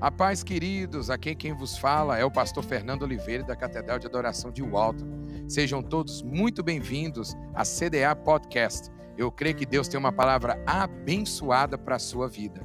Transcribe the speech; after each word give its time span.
A 0.00 0.10
paz, 0.10 0.42
queridos, 0.42 1.10
aqui 1.10 1.34
quem 1.34 1.52
vos 1.52 1.76
fala 1.76 2.16
é 2.16 2.24
o 2.24 2.30
pastor 2.30 2.64
Fernando 2.64 3.02
Oliveira 3.02 3.44
da 3.44 3.54
Catedral 3.54 3.98
de 3.98 4.06
Adoração 4.06 4.50
de 4.50 4.62
Walton. 4.62 5.04
Sejam 5.46 5.82
todos 5.82 6.22
muito 6.22 6.62
bem-vindos 6.62 7.34
à 7.52 7.64
CDA 7.64 8.16
Podcast. 8.16 8.88
Eu 9.18 9.30
creio 9.30 9.54
que 9.54 9.66
Deus 9.66 9.88
tem 9.88 10.00
uma 10.00 10.10
palavra 10.10 10.56
abençoada 10.66 11.76
para 11.76 11.96
a 11.96 11.98
sua 11.98 12.26
vida. 12.30 12.62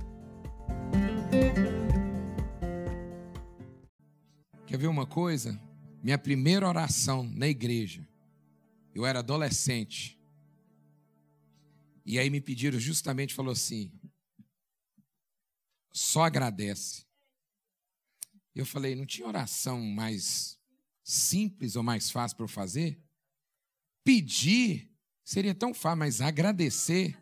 Quer 4.66 4.78
ver 4.78 4.88
uma 4.88 5.06
coisa? 5.06 5.60
Minha 6.02 6.18
primeira 6.18 6.66
oração 6.66 7.30
na 7.36 7.50
igreja, 7.50 8.08
eu 8.94 9.06
era 9.06 9.20
adolescente. 9.20 10.18
E 12.06 12.18
aí 12.18 12.30
me 12.30 12.40
pediram 12.40 12.80
justamente, 12.80 13.34
falou 13.34 13.52
assim: 13.52 13.92
só 15.92 16.24
agradece. 16.24 17.04
Eu 18.56 18.66
falei, 18.66 18.96
não 18.96 19.06
tinha 19.06 19.28
oração 19.28 19.82
mais 19.82 20.58
simples 21.04 21.76
ou 21.76 21.84
mais 21.84 22.10
fácil 22.10 22.38
para 22.38 22.46
eu 22.46 22.50
fazer? 22.50 22.98
Pedir 24.04 24.90
seria 25.26 25.54
tão 25.54 25.74
fácil, 25.74 26.00
mas 26.00 26.22
agradecer. 26.22 27.22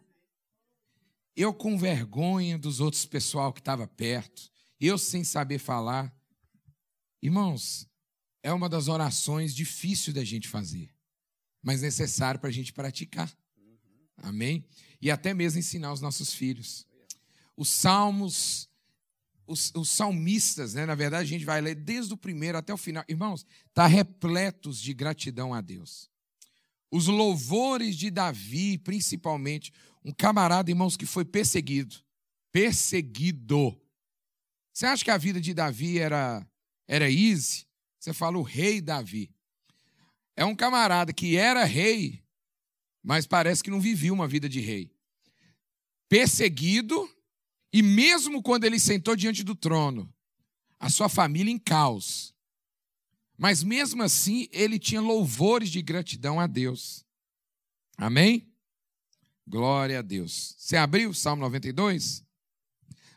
Eu 1.36 1.52
com 1.54 1.78
vergonha 1.78 2.58
dos 2.60 2.80
outros 2.80 3.06
pessoal 3.06 3.52
que 3.52 3.60
estava 3.60 3.88
perto, 3.88 4.52
eu 4.80 4.98
sem 4.98 5.24
saber 5.24 5.58
falar. 5.58 6.16
Irmãos, 7.22 7.90
é 8.44 8.54
uma 8.54 8.70
das 8.70 8.88
orações 8.88 9.56
difíceis 9.56 10.14
da 10.14 10.24
gente 10.24 10.48
fazer, 10.48 10.94
mas 11.62 11.82
necessário 11.82 12.40
para 12.40 12.50
a 12.50 12.54
gente 12.54 12.72
praticar. 12.72 13.36
Amém? 14.18 14.68
E 15.02 15.10
até 15.10 15.34
mesmo 15.34 15.60
ensinar 15.60 15.92
os 15.92 16.02
nossos 16.02 16.34
filhos. 16.34 16.86
Os 17.58 17.70
salmos 17.70 18.70
os, 19.46 19.72
os, 19.76 19.90
salmistas, 19.90 20.74
né? 20.74 20.86
na 20.86 20.96
verdade, 20.96 21.24
a 21.24 21.30
gente 21.30 21.46
vai 21.46 21.60
ler 21.60 21.76
desde 21.76 22.14
o 22.14 22.18
primeiro 22.18 22.58
até 22.58 22.74
o 22.74 22.78
final. 22.78 23.04
Irmãos, 23.08 23.46
está 23.68 23.86
repletos 23.88 24.80
de 24.80 24.94
gratidão 24.94 25.54
a 25.54 25.62
Deus. 25.62 26.10
Os 26.92 27.08
louvores 27.08 27.96
de 27.98 28.10
Davi, 28.12 28.78
principalmente, 28.78 29.74
um 30.06 30.12
camarada, 30.12 30.70
irmãos, 30.70 30.96
que 30.96 31.06
foi 31.06 31.26
perseguido. 31.26 31.96
Perseguido. 32.52 33.80
Você 34.72 34.86
acha 34.86 35.04
que 35.04 35.12
a 35.12 35.18
vida 35.18 35.40
de 35.42 35.54
Davi 35.54 36.00
era, 36.00 36.46
era 36.88 37.10
easy? 37.10 37.66
Você 38.00 38.14
fala 38.14 38.38
o 38.38 38.44
rei 38.44 38.82
Davi. 38.82 39.32
É 40.36 40.44
um 40.44 40.56
camarada 40.56 41.14
que 41.14 41.38
era 41.38 41.64
rei, 41.64 42.24
mas 43.04 43.28
parece 43.28 43.64
que 43.64 43.70
não 43.70 43.80
vivia 43.80 44.14
uma 44.14 44.28
vida 44.28 44.50
de 44.50 44.60
rei. 44.60 44.92
Perseguido, 46.10 47.10
e 47.74 47.82
mesmo 47.82 48.44
quando 48.44 48.66
ele 48.66 48.80
sentou 48.80 49.16
diante 49.16 49.44
do 49.44 49.56
trono, 49.56 50.14
a 50.80 50.90
sua 50.90 51.10
família 51.10 51.52
em 51.52 51.58
caos. 51.58 52.36
Mas 53.36 53.64
mesmo 53.64 54.04
assim, 54.04 54.48
ele 54.52 54.78
tinha 54.78 55.02
louvores 55.02 55.72
de 55.72 55.82
gratidão 55.82 56.40
a 56.40 56.46
Deus. 56.46 57.04
Amém? 57.98 58.48
Glória 59.48 60.00
a 60.00 60.02
Deus. 60.04 60.56
Você 60.58 60.78
abriu 60.78 61.10
o 61.10 61.16
Salmo 61.16 61.42
92? 61.42 62.24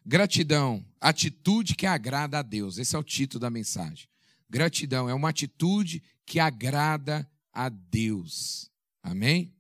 Gratidão, 0.05 0.85
atitude 1.01 1.75
que 1.75 1.85
agrada 1.85 2.39
a 2.39 2.43
Deus. 2.43 2.79
Esse 2.79 2.97
é 2.97 2.99
o 2.99 3.05
título 3.05 3.41
da 3.41 3.51
mensagem. 3.51 4.09
Gratidão 4.49 5.09
é 5.09 5.13
uma 5.15 5.29
atitude 5.29 6.03
que 6.25 6.41
agrada 6.41 7.31
a 7.53 7.69
Deus. 7.69 8.71
Amém? 9.03 9.55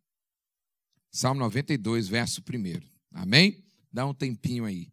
Salmo 1.10 1.40
92, 1.40 2.08
verso 2.08 2.40
1. 2.40 2.80
Amém? 3.12 3.65
Dá 3.96 4.04
um 4.04 4.12
tempinho 4.12 4.66
aí. 4.66 4.92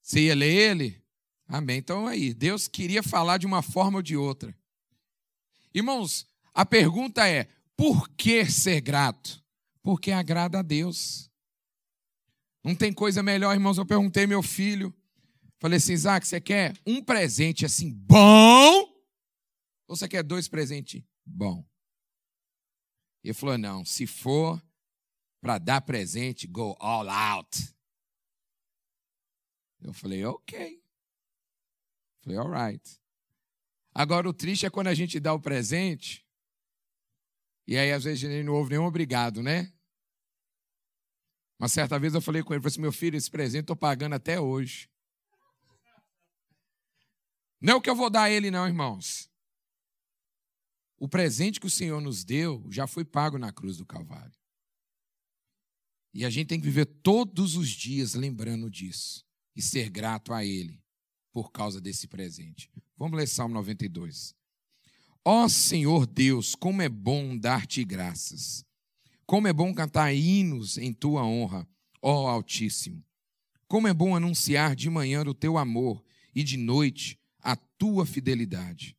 Você 0.00 0.20
ia 0.20 0.34
ler 0.34 0.70
ele? 0.70 1.04
Amém. 1.46 1.76
Então 1.76 2.06
aí, 2.06 2.32
Deus 2.32 2.66
queria 2.66 3.02
falar 3.02 3.36
de 3.36 3.44
uma 3.44 3.60
forma 3.60 3.98
ou 3.98 4.02
de 4.02 4.16
outra. 4.16 4.56
Irmãos, 5.74 6.26
a 6.54 6.64
pergunta 6.64 7.28
é: 7.28 7.46
por 7.76 8.08
que 8.08 8.46
ser 8.46 8.80
grato? 8.80 9.44
Porque 9.82 10.12
agrada 10.12 10.60
a 10.60 10.62
Deus. 10.62 11.30
Não 12.64 12.74
tem 12.74 12.90
coisa 12.90 13.22
melhor, 13.22 13.52
irmãos. 13.52 13.76
Eu 13.76 13.84
perguntei 13.84 14.26
meu 14.26 14.42
filho. 14.42 14.90
Falei 15.58 15.76
assim, 15.76 15.92
Isaac, 15.92 16.26
você 16.26 16.40
quer 16.40 16.72
um 16.86 17.04
presente 17.04 17.66
assim 17.66 17.92
bom? 17.92 18.78
Ou 19.86 19.94
você 19.94 20.08
quer 20.08 20.22
dois 20.22 20.48
presentes 20.48 21.02
bom? 21.22 21.62
Ele 23.22 23.34
falou: 23.34 23.58
não, 23.58 23.84
se 23.84 24.06
for 24.06 24.58
para 25.44 25.58
dar 25.58 25.82
presente, 25.82 26.46
go 26.46 26.74
all 26.80 27.06
out. 27.06 27.76
Eu 29.82 29.92
falei, 29.92 30.24
ok. 30.24 30.82
Falei, 32.22 32.38
alright. 32.38 32.98
Agora, 33.92 34.26
o 34.26 34.32
triste 34.32 34.64
é 34.64 34.70
quando 34.70 34.86
a 34.86 34.94
gente 34.94 35.20
dá 35.20 35.34
o 35.34 35.38
presente, 35.38 36.26
e 37.66 37.76
aí 37.76 37.92
às 37.92 38.04
vezes 38.04 38.20
gente 38.20 38.42
não 38.42 38.54
ouve 38.54 38.70
nenhum 38.70 38.86
obrigado, 38.86 39.42
né? 39.42 39.70
Uma 41.58 41.68
certa 41.68 41.98
vez 41.98 42.14
eu 42.14 42.22
falei 42.22 42.42
com 42.42 42.54
ele, 42.54 42.62
falei 42.62 42.72
assim, 42.72 42.80
meu 42.80 42.92
filho, 42.92 43.18
esse 43.18 43.30
presente 43.30 43.64
eu 43.68 43.74
estou 43.74 43.76
pagando 43.76 44.14
até 44.14 44.40
hoje. 44.40 44.88
Não 47.60 47.74
é 47.74 47.76
o 47.76 47.82
que 47.82 47.90
eu 47.90 47.94
vou 47.94 48.08
dar 48.08 48.22
a 48.22 48.30
ele, 48.30 48.50
não, 48.50 48.66
irmãos. 48.66 49.30
O 50.96 51.06
presente 51.06 51.60
que 51.60 51.66
o 51.66 51.70
Senhor 51.70 52.00
nos 52.00 52.24
deu 52.24 52.64
já 52.70 52.86
foi 52.86 53.04
pago 53.04 53.36
na 53.36 53.52
cruz 53.52 53.76
do 53.76 53.84
Calvário. 53.84 54.42
E 56.14 56.24
a 56.24 56.30
gente 56.30 56.46
tem 56.46 56.60
que 56.60 56.66
viver 56.66 56.86
todos 56.86 57.56
os 57.56 57.68
dias 57.68 58.14
lembrando 58.14 58.70
disso 58.70 59.24
e 59.56 59.60
ser 59.60 59.90
grato 59.90 60.32
a 60.32 60.44
Ele 60.44 60.80
por 61.32 61.50
causa 61.50 61.80
desse 61.80 62.06
presente. 62.06 62.70
Vamos 62.96 63.18
ler 63.18 63.26
Salmo 63.26 63.54
92. 63.54 64.32
Ó 65.24 65.48
Senhor 65.48 66.06
Deus, 66.06 66.54
como 66.54 66.80
é 66.80 66.88
bom 66.88 67.36
dar-te 67.36 67.84
graças. 67.84 68.64
Como 69.26 69.48
é 69.48 69.52
bom 69.52 69.74
cantar 69.74 70.14
hinos 70.14 70.78
em 70.78 70.92
tua 70.92 71.24
honra, 71.24 71.66
ó 72.00 72.28
Altíssimo. 72.28 73.02
Como 73.66 73.88
é 73.88 73.94
bom 73.94 74.14
anunciar 74.14 74.76
de 74.76 74.88
manhã 74.88 75.22
o 75.22 75.34
teu 75.34 75.58
amor 75.58 76.04
e 76.32 76.44
de 76.44 76.56
noite 76.56 77.18
a 77.40 77.56
tua 77.56 78.06
fidelidade. 78.06 78.96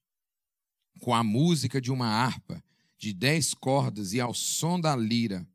Com 1.00 1.14
a 1.14 1.24
música 1.24 1.80
de 1.80 1.92
uma 1.92 2.08
harpa 2.08 2.62
de 2.98 3.14
dez 3.14 3.54
cordas 3.54 4.12
e 4.14 4.20
ao 4.20 4.34
som 4.34 4.80
da 4.80 4.96
lira. 4.96 5.48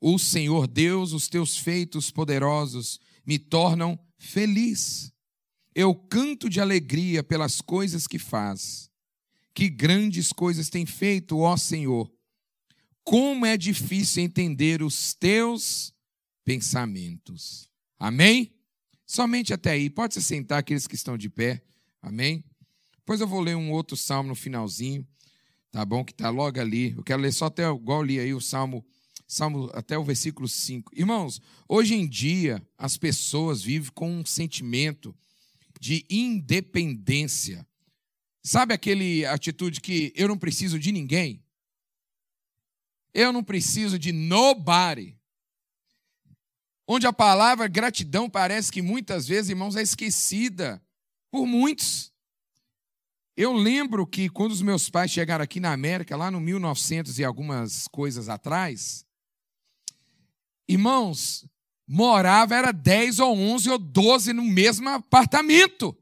O 0.00 0.18
Senhor 0.18 0.66
Deus, 0.66 1.12
os 1.12 1.28
teus 1.28 1.56
feitos 1.56 2.10
poderosos 2.10 3.00
me 3.26 3.38
tornam 3.38 3.98
feliz. 4.16 5.12
Eu 5.74 5.94
canto 5.94 6.48
de 6.48 6.60
alegria 6.60 7.22
pelas 7.22 7.60
coisas 7.60 8.06
que 8.06 8.18
faz. 8.18 8.90
Que 9.52 9.68
grandes 9.68 10.32
coisas 10.32 10.68
tem 10.68 10.86
feito, 10.86 11.38
ó 11.38 11.56
Senhor. 11.56 12.10
Como 13.02 13.46
é 13.46 13.56
difícil 13.56 14.22
entender 14.22 14.82
os 14.82 15.14
teus 15.14 15.92
pensamentos. 16.44 17.68
Amém? 17.98 18.52
Somente 19.06 19.52
até 19.52 19.70
aí. 19.70 19.90
Pode 19.90 20.14
se 20.14 20.22
sentar 20.22 20.58
aqueles 20.58 20.86
que 20.86 20.94
estão 20.94 21.16
de 21.16 21.28
pé. 21.28 21.62
Amém? 22.00 22.44
Depois 22.98 23.20
eu 23.20 23.26
vou 23.26 23.40
ler 23.40 23.56
um 23.56 23.72
outro 23.72 23.96
salmo 23.96 24.28
no 24.28 24.34
finalzinho. 24.34 25.06
Tá 25.70 25.84
bom? 25.84 26.04
Que 26.04 26.12
está 26.12 26.30
logo 26.30 26.60
ali. 26.60 26.92
Eu 26.96 27.02
quero 27.02 27.22
ler 27.22 27.32
só 27.32 27.46
até 27.46 27.68
igual 27.68 28.02
li 28.02 28.20
aí 28.20 28.34
o 28.34 28.40
salmo 28.40 28.84
Salmo 29.28 29.70
até 29.74 29.98
o 29.98 30.02
versículo 30.02 30.48
5. 30.48 30.90
Irmãos, 30.96 31.38
hoje 31.68 31.94
em 31.94 32.08
dia 32.08 32.66
as 32.78 32.96
pessoas 32.96 33.62
vivem 33.62 33.92
com 33.92 34.10
um 34.10 34.24
sentimento 34.24 35.14
de 35.78 36.06
independência. 36.08 37.66
Sabe 38.42 38.72
aquele 38.72 39.26
atitude 39.26 39.82
que 39.82 40.14
eu 40.16 40.28
não 40.28 40.38
preciso 40.38 40.78
de 40.78 40.90
ninguém? 40.90 41.44
Eu 43.12 43.30
não 43.30 43.44
preciso 43.44 43.98
de 43.98 44.12
nobody. 44.12 45.14
Onde 46.86 47.06
a 47.06 47.12
palavra 47.12 47.68
gratidão 47.68 48.30
parece 48.30 48.72
que 48.72 48.80
muitas 48.80 49.28
vezes, 49.28 49.50
irmãos, 49.50 49.76
é 49.76 49.82
esquecida 49.82 50.82
por 51.30 51.46
muitos. 51.46 52.10
Eu 53.36 53.52
lembro 53.52 54.06
que 54.06 54.30
quando 54.30 54.52
os 54.52 54.62
meus 54.62 54.88
pais 54.88 55.10
chegaram 55.10 55.44
aqui 55.44 55.60
na 55.60 55.70
América, 55.70 56.16
lá 56.16 56.30
no 56.30 56.40
1900 56.40 57.18
e 57.18 57.24
algumas 57.24 57.86
coisas 57.88 58.30
atrás, 58.30 59.06
Irmãos, 60.68 61.46
morava 61.86 62.54
era 62.54 62.72
10 62.72 63.20
ou 63.20 63.34
11 63.34 63.70
ou 63.70 63.78
12 63.78 64.32
no 64.34 64.44
mesmo 64.44 64.88
apartamento. 64.90 65.96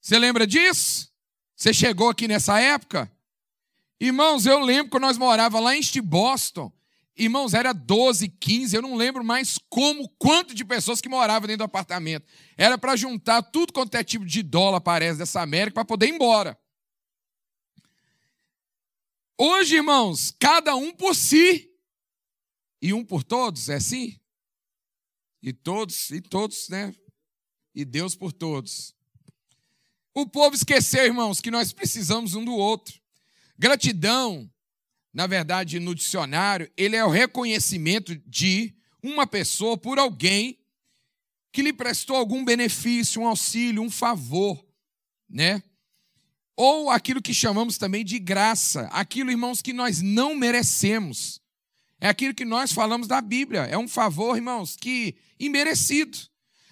Você 0.00 0.18
lembra 0.18 0.46
disso? 0.46 1.10
Você 1.56 1.72
chegou 1.72 2.10
aqui 2.10 2.28
nessa 2.28 2.60
época? 2.60 3.10
Irmãos, 3.98 4.44
eu 4.44 4.58
lembro 4.58 4.90
que 4.90 4.98
nós 4.98 5.16
morava 5.16 5.58
lá 5.60 5.74
em 5.74 5.78
East 5.78 5.98
Boston. 6.00 6.70
Irmãos, 7.16 7.54
era 7.54 7.72
12, 7.72 8.28
15, 8.28 8.74
eu 8.74 8.82
não 8.82 8.96
lembro 8.96 9.22
mais 9.22 9.58
como, 9.68 10.08
quanto 10.18 10.54
de 10.54 10.64
pessoas 10.64 11.00
que 11.00 11.08
moravam 11.08 11.46
dentro 11.46 11.58
do 11.58 11.64
apartamento. 11.64 12.26
Era 12.56 12.76
para 12.76 12.96
juntar 12.96 13.42
tudo 13.42 13.72
quanto 13.72 13.94
é 13.94 14.02
tipo 14.02 14.24
de 14.24 14.42
dólar, 14.42 14.80
parece, 14.80 15.18
dessa 15.18 15.40
América, 15.40 15.74
para 15.74 15.84
poder 15.84 16.06
ir 16.06 16.14
embora. 16.14 16.58
Hoje, 19.38 19.76
irmãos, 19.76 20.34
cada 20.38 20.74
um 20.74 20.92
por 20.92 21.14
si 21.14 21.71
e 22.82 22.92
um 22.92 23.04
por 23.04 23.22
todos, 23.22 23.68
é 23.68 23.76
assim? 23.76 24.18
E 25.40 25.52
todos, 25.52 26.10
e 26.10 26.20
todos, 26.20 26.68
né? 26.68 26.92
e 27.74 27.84
Deus 27.84 28.14
por 28.14 28.32
todos. 28.32 28.94
O 30.14 30.26
povo 30.26 30.54
esqueceu, 30.54 31.04
irmãos, 31.04 31.40
que 31.40 31.50
nós 31.50 31.72
precisamos 31.72 32.34
um 32.34 32.44
do 32.44 32.54
outro. 32.54 33.00
Gratidão, 33.58 34.50
na 35.12 35.26
verdade, 35.26 35.80
no 35.80 35.94
dicionário, 35.94 36.70
ele 36.76 36.96
é 36.96 37.04
o 37.04 37.10
reconhecimento 37.10 38.14
de 38.26 38.74
uma 39.02 39.26
pessoa 39.26 39.76
por 39.76 39.98
alguém 39.98 40.58
que 41.50 41.62
lhe 41.62 41.72
prestou 41.72 42.16
algum 42.16 42.44
benefício, 42.44 43.22
um 43.22 43.26
auxílio, 43.26 43.82
um 43.82 43.90
favor, 43.90 44.64
né? 45.28 45.62
Ou 46.56 46.90
aquilo 46.90 47.22
que 47.22 47.32
chamamos 47.32 47.78
também 47.78 48.04
de 48.04 48.18
graça, 48.18 48.86
aquilo, 48.88 49.30
irmãos, 49.30 49.62
que 49.62 49.72
nós 49.72 50.00
não 50.02 50.34
merecemos. 50.34 51.40
É 52.02 52.08
aquilo 52.08 52.34
que 52.34 52.44
nós 52.44 52.72
falamos 52.72 53.06
da 53.06 53.20
Bíblia, 53.20 53.60
é 53.60 53.78
um 53.78 53.86
favor, 53.86 54.34
irmãos, 54.34 54.74
que 54.74 55.14
imerecido. 55.38 56.18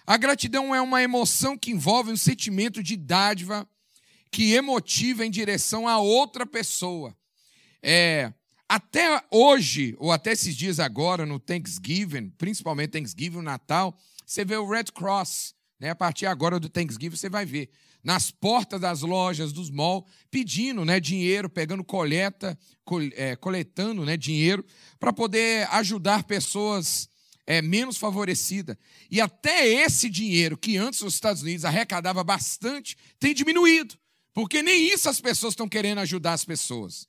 A 0.05 0.17
gratidão 0.17 0.75
é 0.75 0.81
uma 0.81 1.05
emoção 1.05 1.57
que 1.57 1.71
envolve 1.71 2.11
um 2.11 2.17
sentimento 2.17 2.83
de 2.83 2.97
dádiva 2.97 3.65
que 4.29 4.55
emotiva 4.55 5.25
em 5.25 5.31
direção 5.31 5.87
a 5.87 5.99
outra 5.99 6.45
pessoa. 6.45 7.17
É, 7.81 8.33
até 8.69 9.23
hoje, 9.31 9.95
ou 10.01 10.11
até 10.11 10.33
esses 10.33 10.57
dias 10.57 10.81
agora, 10.81 11.25
no 11.25 11.39
Thanksgiving, 11.39 12.31
principalmente 12.31 12.91
Thanksgiving, 12.91 13.43
Natal, 13.43 13.97
você 14.27 14.45
vê 14.45 14.57
o 14.57 14.69
Red 14.69 14.87
Cross. 14.93 15.55
Né? 15.79 15.91
A 15.91 15.95
partir 15.95 16.27
agora 16.27 16.59
do 16.59 16.69
Thanksgiving, 16.69 17.15
você 17.15 17.29
vai 17.29 17.47
ver 17.47 17.71
nas 18.03 18.31
portas 18.31 18.81
das 18.81 19.03
lojas, 19.03 19.53
dos 19.53 19.71
malls, 19.71 20.05
pedindo 20.31 20.85
né, 20.85 20.99
dinheiro, 20.99 21.49
pegando 21.49 21.85
coleta, 21.85 22.59
col 22.85 23.03
é, 23.15 23.37
coletando 23.37 24.05
né, 24.05 24.17
dinheiro 24.17 24.65
para 24.99 25.13
poder 25.13 25.69
ajudar 25.73 26.25
pessoas 26.25 27.09
é, 27.47 27.61
menos 27.61 27.97
favorecida. 27.97 28.79
E 29.11 29.21
até 29.21 29.67
esse 29.67 30.09
dinheiro 30.09 30.57
que 30.57 30.77
antes 30.77 31.03
os 31.03 31.15
Estados 31.15 31.43
Unidos 31.43 31.65
arrecadava 31.65 32.23
bastante 32.23 32.97
tem 33.19 33.35
diminuído, 33.35 33.99
porque 34.33 34.63
nem 34.63 34.89
isso 34.89 35.09
as 35.09 35.21
pessoas 35.21 35.53
estão 35.53 35.69
querendo 35.69 35.99
ajudar 35.99 36.35
as 36.35 36.45
pessoas. 36.45 37.09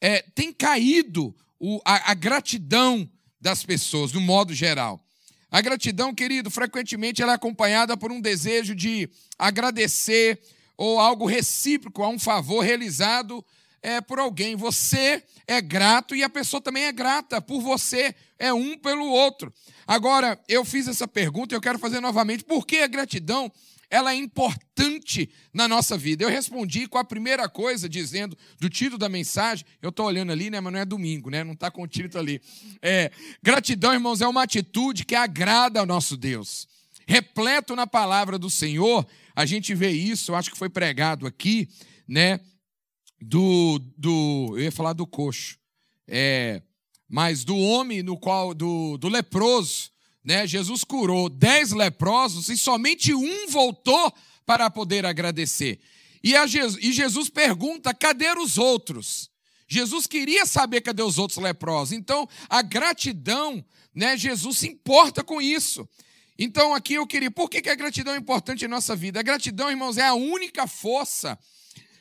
É, 0.00 0.22
tem 0.22 0.52
caído 0.52 1.34
o, 1.58 1.80
a, 1.84 2.12
a 2.12 2.14
gratidão 2.14 3.10
das 3.40 3.64
pessoas, 3.64 4.12
no 4.12 4.20
modo 4.20 4.54
geral. 4.54 5.04
A 5.50 5.60
gratidão, 5.62 6.14
querido, 6.14 6.50
frequentemente 6.50 7.22
ela 7.22 7.32
é 7.32 7.34
acompanhada 7.34 7.96
por 7.96 8.12
um 8.12 8.20
desejo 8.20 8.74
de 8.74 9.08
agradecer 9.38 10.38
ou 10.76 11.00
algo 11.00 11.26
recíproco 11.26 12.02
a 12.02 12.08
um 12.08 12.18
favor 12.18 12.60
realizado 12.62 13.44
é, 13.82 14.00
por 14.00 14.18
alguém. 14.18 14.54
Você 14.56 15.22
é 15.46 15.60
grato 15.60 16.14
e 16.14 16.22
a 16.22 16.28
pessoa 16.28 16.60
também 16.60 16.84
é 16.84 16.92
grata 16.92 17.40
por 17.40 17.62
você, 17.62 18.14
é 18.38 18.52
um 18.52 18.76
pelo 18.76 19.06
outro. 19.06 19.52
Agora, 19.86 20.38
eu 20.46 20.64
fiz 20.64 20.86
essa 20.86 21.08
pergunta 21.08 21.54
e 21.54 21.56
eu 21.56 21.60
quero 21.62 21.78
fazer 21.78 22.00
novamente. 22.00 22.44
Por 22.44 22.66
que 22.66 22.78
a 22.78 22.86
gratidão 22.86 23.50
ela 23.90 24.12
é 24.12 24.16
importante 24.16 25.30
na 25.52 25.66
nossa 25.66 25.96
vida? 25.96 26.24
Eu 26.24 26.28
respondi 26.28 26.86
com 26.86 26.98
a 26.98 27.04
primeira 27.04 27.48
coisa, 27.48 27.88
dizendo, 27.88 28.36
do 28.60 28.68
título 28.68 28.98
da 28.98 29.08
mensagem, 29.08 29.64
eu 29.80 29.88
estou 29.88 30.06
olhando 30.06 30.32
ali, 30.32 30.50
né, 30.50 30.60
mas 30.60 30.72
não 30.72 30.80
é 30.80 30.84
domingo, 30.84 31.30
né, 31.30 31.42
não 31.42 31.54
está 31.54 31.70
com 31.70 31.82
o 31.82 31.88
título 31.88 32.22
ali. 32.22 32.40
É, 32.82 33.10
gratidão, 33.42 33.92
irmãos, 33.92 34.20
é 34.20 34.28
uma 34.28 34.42
atitude 34.42 35.04
que 35.04 35.14
agrada 35.14 35.80
ao 35.80 35.86
nosso 35.86 36.16
Deus. 36.16 36.68
Repleto 37.06 37.74
na 37.74 37.86
palavra 37.86 38.38
do 38.38 38.50
Senhor, 38.50 39.06
a 39.34 39.46
gente 39.46 39.74
vê 39.74 39.90
isso, 39.90 40.32
eu 40.32 40.36
acho 40.36 40.50
que 40.50 40.58
foi 40.58 40.68
pregado 40.68 41.26
aqui, 41.26 41.68
né, 42.06 42.40
do, 43.20 43.78
do 43.96 44.54
eu 44.56 44.64
ia 44.64 44.72
falar 44.72 44.92
do 44.92 45.06
coxo, 45.06 45.58
é, 46.06 46.62
mas 47.08 47.44
do 47.44 47.56
homem 47.56 48.02
no 48.02 48.18
qual, 48.18 48.52
do, 48.52 48.98
do 48.98 49.08
leproso, 49.08 49.90
né? 50.28 50.46
Jesus 50.46 50.84
curou 50.84 51.30
dez 51.30 51.72
leprosos 51.72 52.50
e 52.50 52.58
somente 52.58 53.14
um 53.14 53.48
voltou 53.48 54.12
para 54.44 54.68
poder 54.68 55.06
agradecer. 55.06 55.80
E, 56.22 56.34
Jesus, 56.46 56.84
e 56.84 56.92
Jesus 56.92 57.30
pergunta: 57.30 57.94
cadê 57.94 58.30
os 58.38 58.58
outros? 58.58 59.30
Jesus 59.66 60.06
queria 60.06 60.44
saber 60.44 60.82
cadê 60.82 61.02
os 61.02 61.16
outros 61.16 61.38
leprosos. 61.38 61.92
Então, 61.92 62.28
a 62.46 62.60
gratidão, 62.60 63.64
né? 63.94 64.18
Jesus 64.18 64.58
se 64.58 64.68
importa 64.68 65.24
com 65.24 65.40
isso. 65.40 65.88
Então, 66.38 66.74
aqui 66.74 66.94
eu 66.94 67.06
queria, 67.06 67.30
por 67.30 67.48
que 67.48 67.66
a 67.66 67.74
gratidão 67.74 68.12
é 68.12 68.18
importante 68.18 68.66
em 68.66 68.68
nossa 68.68 68.94
vida? 68.94 69.20
A 69.20 69.22
gratidão, 69.22 69.70
irmãos, 69.70 69.96
é 69.96 70.06
a 70.06 70.14
única 70.14 70.66
força 70.66 71.38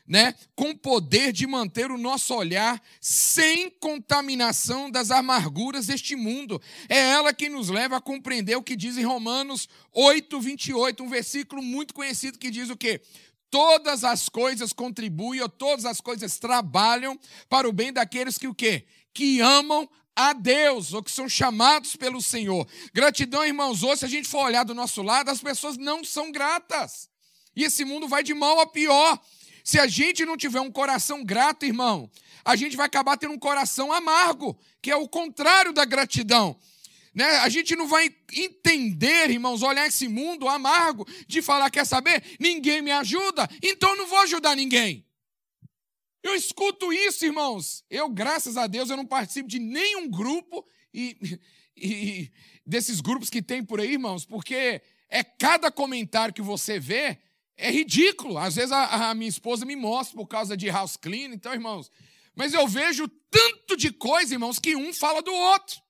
né, 0.08 0.34
com 0.56 0.74
poder 0.74 1.34
de 1.34 1.46
manter 1.46 1.92
o 1.92 1.98
nosso 1.98 2.34
olhar 2.34 2.82
sem 3.02 3.70
contaminação 3.70 4.90
das 4.90 5.12
amarguras 5.12 5.88
deste 5.88 6.16
mundo. 6.16 6.62
É 6.88 6.98
ela 6.98 7.34
que 7.34 7.50
nos 7.50 7.68
leva 7.68 7.98
a 7.98 8.02
compreender 8.02 8.56
o 8.56 8.64
que 8.64 8.76
diz 8.76 8.98
em 8.98 9.04
Romanos 9.04 9.68
8, 9.92 10.40
28, 10.40 11.04
um 11.04 11.10
versículo 11.10 11.62
muito 11.62 11.94
conhecido 11.94 12.40
que 12.40 12.50
diz 12.50 12.70
o 12.70 12.78
quê? 12.78 13.02
Todas 13.50 14.04
as 14.04 14.30
coisas 14.30 14.72
contribuem, 14.72 15.42
ou 15.42 15.50
todas 15.50 15.86
as 15.86 16.00
coisas 16.00 16.38
trabalham 16.38 17.20
para 17.50 17.68
o 17.68 17.74
bem 17.74 17.92
daqueles 17.92 18.38
que 18.38 18.48
o 18.48 18.56
quê? 18.56 18.86
Que 19.14 19.42
amam 19.42 19.90
a 20.16 20.34
Deus, 20.34 20.94
ou 20.94 21.04
que 21.04 21.12
são 21.12 21.30
chamados 21.30 21.96
pelo 21.96 22.22
Senhor. 22.22 22.68
Gratidão, 22.94 23.46
irmãos, 23.46 23.84
hoje, 23.84 24.00
se 24.00 24.06
a 24.06 24.10
gente 24.10 24.28
for 24.28 24.46
olhar 24.46 24.64
do 24.64 24.74
nosso 24.74 25.02
lado, 25.02 25.30
as 25.30 25.40
pessoas 25.40 25.78
não 25.78 26.04
são 26.04 26.32
gratas. 26.32 27.10
E 27.56 27.64
esse 27.64 27.86
mundo 27.86 28.08
vai 28.08 28.24
de 28.24 28.34
mal 28.34 28.60
a 28.60 28.68
pior. 28.68 29.20
Se 29.68 29.78
a 29.78 29.86
gente 29.86 30.24
não 30.24 30.38
tiver 30.38 30.62
um 30.62 30.72
coração 30.72 31.26
grato, 31.26 31.66
irmão, 31.66 32.10
a 32.46 32.56
gente 32.56 32.78
vai 32.78 32.86
acabar 32.86 33.18
tendo 33.18 33.34
um 33.34 33.38
coração 33.38 33.92
amargo, 33.92 34.58
que 34.82 34.90
é 34.90 34.96
o 34.96 35.10
contrário 35.10 35.74
da 35.74 35.84
gratidão. 35.84 36.58
Né? 37.14 37.26
A 37.40 37.50
gente 37.50 37.76
não 37.76 37.86
vai 37.86 38.10
entender, 38.32 39.30
irmãos, 39.30 39.62
olhar 39.62 39.86
esse 39.86 40.08
mundo 40.08 40.48
amargo 40.48 41.06
de 41.28 41.42
falar, 41.42 41.70
quer 41.70 41.86
saber? 41.86 42.24
Ninguém 42.40 42.82
me 42.82 42.92
ajuda, 42.92 43.46
então 43.62 43.94
não 43.98 44.08
vou 44.08 44.20
ajudar 44.20 44.56
ninguém. 44.56 45.06
Eu 46.24 46.34
escuto 46.34 46.94
isso, 46.94 47.26
irmãos. 47.26 47.84
Eu, 47.90 48.08
graças 48.08 48.56
a 48.56 48.68
Deus, 48.68 48.90
eu 48.90 48.96
não 48.96 49.06
participo 49.06 49.50
de 49.50 49.60
nenhum 49.60 50.10
grupo 50.10 50.66
e, 50.94 51.18
e 51.76 52.32
desses 52.66 53.02
grupos 53.02 53.30
que 53.30 53.42
tem 53.42 53.66
por 53.66 53.82
aí, 53.82 53.92
irmãos, 53.92 54.24
porque 54.24 54.82
é 55.10 55.26
cada 55.26 55.70
comentário 55.70 56.34
que 56.34 56.42
você 56.42 56.80
vê 56.80 57.20
é 57.58 57.72
ridículo. 57.72 58.38
Às 58.38 58.56
vezes 58.56 58.72
a, 58.72 59.10
a, 59.10 59.14
minha 59.16 59.30
esposa 59.30 59.66
me 59.66 59.76
mostra 59.76 60.16
por 60.16 60.28
causa 60.28 60.56
de 60.56 60.70
house 60.70 60.96
clean, 60.96 61.34
então, 61.34 61.54
irmãos. 61.54 61.92
Mas 62.36 62.54
eu 62.54 62.68
vejo 62.68 63.08
tanto 63.30 63.76
de 63.76 63.92
coisa, 63.92 64.36
irmãos, 64.36 64.60
que 64.60 64.76
um 64.76 64.94
fala 64.94 65.22
do 65.22 65.34
outro. 65.34 65.82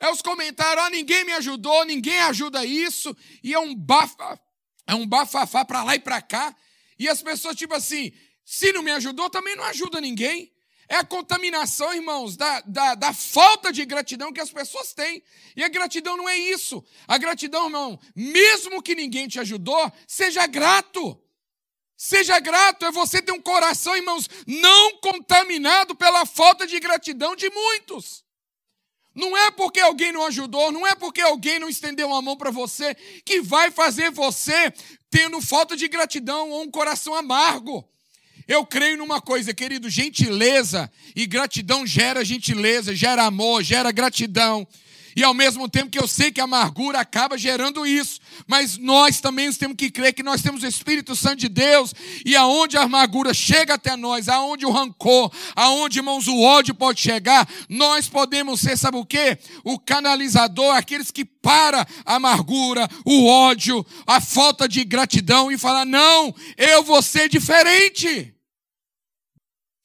É 0.00 0.10
os 0.10 0.20
comentários, 0.20 0.84
ah, 0.84 0.90
ninguém 0.90 1.24
me 1.24 1.32
ajudou, 1.32 1.84
ninguém 1.84 2.18
ajuda 2.22 2.64
isso, 2.64 3.14
e 3.44 3.52
é 3.52 3.58
um 3.58 3.74
bafa, 3.74 4.40
é 4.86 4.94
um 4.94 5.06
bafafá 5.06 5.62
para 5.62 5.84
lá 5.84 5.94
e 5.94 6.00
para 6.00 6.22
cá. 6.22 6.56
E 6.98 7.06
as 7.06 7.22
pessoas, 7.22 7.54
tipo 7.54 7.74
assim, 7.74 8.10
se 8.44 8.72
não 8.72 8.82
me 8.82 8.90
ajudou, 8.92 9.28
também 9.30 9.54
não 9.54 9.64
ajuda 9.64 10.00
ninguém. 10.00 10.50
É 10.90 10.96
a 10.96 11.04
contaminação, 11.04 11.94
irmãos, 11.94 12.36
da, 12.36 12.62
da, 12.62 12.96
da, 12.96 13.12
falta 13.12 13.72
de 13.72 13.84
gratidão 13.84 14.32
que 14.32 14.40
as 14.40 14.50
pessoas 14.50 14.92
têm. 14.92 15.22
E 15.54 15.62
a 15.62 15.68
gratidão 15.68 16.16
não 16.16 16.28
é 16.28 16.36
isso. 16.36 16.84
A 17.06 17.16
gratidão, 17.16 17.66
irmão, 17.66 18.00
mesmo 18.12 18.82
que 18.82 18.96
ninguém 18.96 19.28
te 19.28 19.38
ajudou, 19.38 19.92
seja 20.04 20.44
grato. 20.48 21.16
Seja 21.96 22.40
grato, 22.40 22.84
é 22.84 22.90
você 22.90 23.22
ter 23.22 23.30
um 23.30 23.40
coração, 23.40 23.94
irmãos, 23.94 24.28
não 24.48 24.96
contaminado 24.96 25.94
pela 25.94 26.26
falta 26.26 26.66
de 26.66 26.80
gratidão 26.80 27.36
de 27.36 27.48
muitos. 27.50 28.24
Não 29.14 29.36
é 29.36 29.48
porque 29.52 29.78
alguém 29.78 30.10
não 30.10 30.26
ajudou, 30.26 30.72
não 30.72 30.84
é 30.84 30.96
porque 30.96 31.20
alguém 31.20 31.60
não 31.60 31.68
estendeu 31.68 32.08
uma 32.08 32.20
mão 32.20 32.36
para 32.36 32.50
você 32.50 32.96
que 33.24 33.40
vai 33.40 33.70
fazer 33.70 34.10
você 34.10 34.72
tendo 35.08 35.40
falta 35.40 35.76
de 35.76 35.86
gratidão 35.86 36.50
ou 36.50 36.62
um 36.62 36.70
coração 36.70 37.14
amargo. 37.14 37.88
Eu 38.50 38.66
creio 38.66 38.98
numa 38.98 39.20
coisa, 39.20 39.54
querido: 39.54 39.88
gentileza 39.88 40.90
e 41.14 41.24
gratidão 41.24 41.86
gera 41.86 42.24
gentileza, 42.24 42.96
gera 42.96 43.22
amor, 43.22 43.62
gera 43.62 43.92
gratidão. 43.92 44.66
E 45.14 45.22
ao 45.22 45.32
mesmo 45.32 45.68
tempo 45.68 45.88
que 45.88 46.00
eu 46.00 46.08
sei 46.08 46.32
que 46.32 46.40
a 46.40 46.44
amargura 46.44 46.98
acaba 46.98 47.38
gerando 47.38 47.86
isso, 47.86 48.18
mas 48.48 48.76
nós 48.76 49.20
também 49.20 49.52
temos 49.52 49.76
que 49.76 49.88
crer 49.88 50.12
que 50.12 50.24
nós 50.24 50.42
temos 50.42 50.64
o 50.64 50.66
Espírito 50.66 51.14
Santo 51.14 51.36
de 51.36 51.48
Deus, 51.48 51.94
e 52.26 52.34
aonde 52.34 52.76
a 52.76 52.82
amargura 52.82 53.32
chega 53.32 53.74
até 53.74 53.96
nós, 53.96 54.28
aonde 54.28 54.66
o 54.66 54.70
rancor, 54.72 55.32
aonde, 55.54 56.00
irmãos, 56.00 56.26
o 56.26 56.40
ódio 56.40 56.74
pode 56.74 57.00
chegar, 57.00 57.48
nós 57.68 58.08
podemos 58.08 58.60
ser, 58.60 58.76
sabe 58.76 58.96
o 58.96 59.06
quê? 59.06 59.38
O 59.62 59.78
canalizador, 59.78 60.74
aqueles 60.74 61.12
que 61.12 61.24
para 61.24 61.86
a 62.04 62.16
amargura, 62.16 62.88
o 63.04 63.26
ódio, 63.26 63.86
a 64.04 64.20
falta 64.20 64.68
de 64.68 64.84
gratidão 64.84 65.52
e 65.52 65.58
falar: 65.58 65.84
não, 65.84 66.34
eu 66.56 66.82
vou 66.82 67.00
ser 67.00 67.28
diferente. 67.28 68.34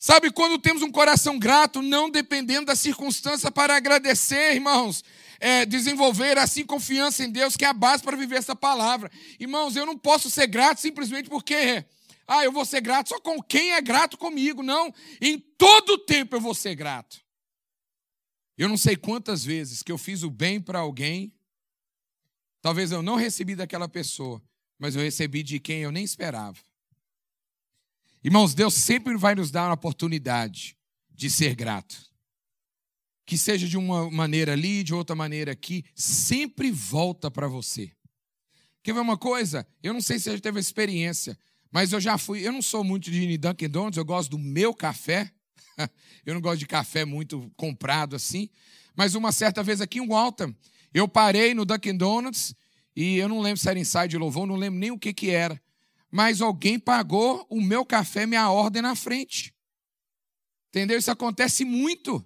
Sabe, 0.05 0.29
quando 0.29 0.59
temos 0.59 0.83
um 0.83 0.91
coração 0.91 1.39
grato, 1.39 1.81
não 1.81 2.11
dependendo 2.11 2.67
da 2.67 2.75
circunstância 2.75 3.49
para 3.49 3.75
agradecer, 3.75 4.53
irmãos, 4.53 5.03
é, 5.39 5.65
desenvolver 5.65 6.37
assim 6.37 6.63
confiança 6.63 7.23
em 7.23 7.31
Deus, 7.31 7.57
que 7.57 7.65
é 7.65 7.69
a 7.69 7.73
base 7.73 8.03
para 8.03 8.15
viver 8.15 8.35
essa 8.35 8.55
palavra. 8.55 9.09
Irmãos, 9.39 9.75
eu 9.75 9.83
não 9.83 9.97
posso 9.97 10.29
ser 10.29 10.45
grato 10.45 10.79
simplesmente 10.79 11.27
porque, 11.27 11.83
ah, 12.27 12.43
eu 12.43 12.51
vou 12.51 12.63
ser 12.63 12.81
grato 12.81 13.09
só 13.09 13.19
com 13.19 13.41
quem 13.41 13.71
é 13.71 13.81
grato 13.81 14.15
comigo. 14.15 14.61
Não, 14.61 14.93
em 15.19 15.39
todo 15.39 15.97
tempo 15.97 16.35
eu 16.35 16.39
vou 16.39 16.53
ser 16.53 16.75
grato. 16.75 17.19
Eu 18.55 18.69
não 18.69 18.77
sei 18.77 18.95
quantas 18.95 19.43
vezes 19.43 19.81
que 19.81 19.91
eu 19.91 19.97
fiz 19.97 20.21
o 20.21 20.29
bem 20.29 20.61
para 20.61 20.77
alguém, 20.77 21.33
Talvez 22.61 22.91
eu 22.91 23.03
não 23.03 23.15
recebi 23.15 23.55
daquela 23.55 23.87
pessoa, 23.87 24.41
mas 24.79 24.95
eu 24.95 25.01
recebi 25.03 25.43
de 25.43 25.59
quem 25.59 25.81
eu 25.81 25.91
nem 25.91 26.03
esperava. 26.03 26.57
Irmãos, 28.25 28.55
Deus 28.55 28.73
sempre 28.73 29.15
vai 29.15 29.35
nos 29.35 29.51
dar 29.51 29.67
uma 29.67 29.75
oportunidade 29.75 30.75
de 31.11 31.29
ser 31.29 31.53
grato. 31.53 31.95
Que 33.23 33.37
seja 33.37 33.67
de 33.67 33.77
uma 33.77 34.09
maneira 34.09 34.53
ali, 34.53 34.83
de 34.83 34.95
outra 34.95 35.15
maneira 35.15 35.51
aqui, 35.51 35.85
sempre 35.93 36.71
volta 36.71 37.29
para 37.29 37.47
você. 37.47 37.91
Quer 38.81 38.95
ver 38.95 39.01
uma 39.01 39.15
coisa? 39.15 39.67
Eu 39.83 39.93
não 39.93 40.01
sei 40.01 40.17
se 40.17 40.23
você 40.23 40.31
já 40.31 40.39
teve 40.39 40.59
experiência, 40.59 41.37
mas 41.71 41.93
eu 41.93 42.01
já 42.01 42.17
fui. 42.17 42.41
Eu 42.41 42.51
não 42.51 42.63
sou 42.63 42.83
muito 42.83 43.11
de 43.11 43.37
Dunkin' 43.37 43.69
Donuts, 43.69 43.97
eu 43.97 44.03
gosto 44.03 44.31
do 44.31 44.39
meu 44.39 44.73
café. 44.73 45.31
eu 46.25 46.33
não 46.33 46.41
gosto 46.41 46.57
de 46.57 46.65
café 46.65 47.05
muito 47.05 47.51
comprado 47.55 48.15
assim. 48.15 48.49
Mas 48.95 49.13
uma 49.13 49.31
certa 49.31 49.61
vez 49.61 49.81
aqui 49.81 49.99
em 49.99 50.07
Waltham, 50.09 50.51
eu 50.91 51.07
parei 51.07 51.53
no 51.53 51.63
Dunkin' 51.63 51.95
Donuts 51.95 52.55
e 52.95 53.17
eu 53.17 53.29
não 53.29 53.39
lembro 53.39 53.59
se 53.59 53.69
era 53.69 53.77
ensaio 53.77 54.09
de 54.09 54.17
louvor, 54.17 54.47
não 54.47 54.55
lembro 54.55 54.79
nem 54.79 54.89
o 54.89 54.97
que, 54.97 55.13
que 55.13 55.29
era. 55.29 55.61
Mas 56.15 56.39
alguém 56.39 56.79
pagou 56.79 57.45
o 57.49 57.59
meu 57.59 57.85
café, 57.85 58.25
minha 58.25 58.49
ordem 58.49 58.81
na 58.81 58.95
frente. 58.95 59.53
Entendeu? 60.69 60.97
Isso 60.97 61.11
acontece 61.11 61.65
muito. 61.65 62.25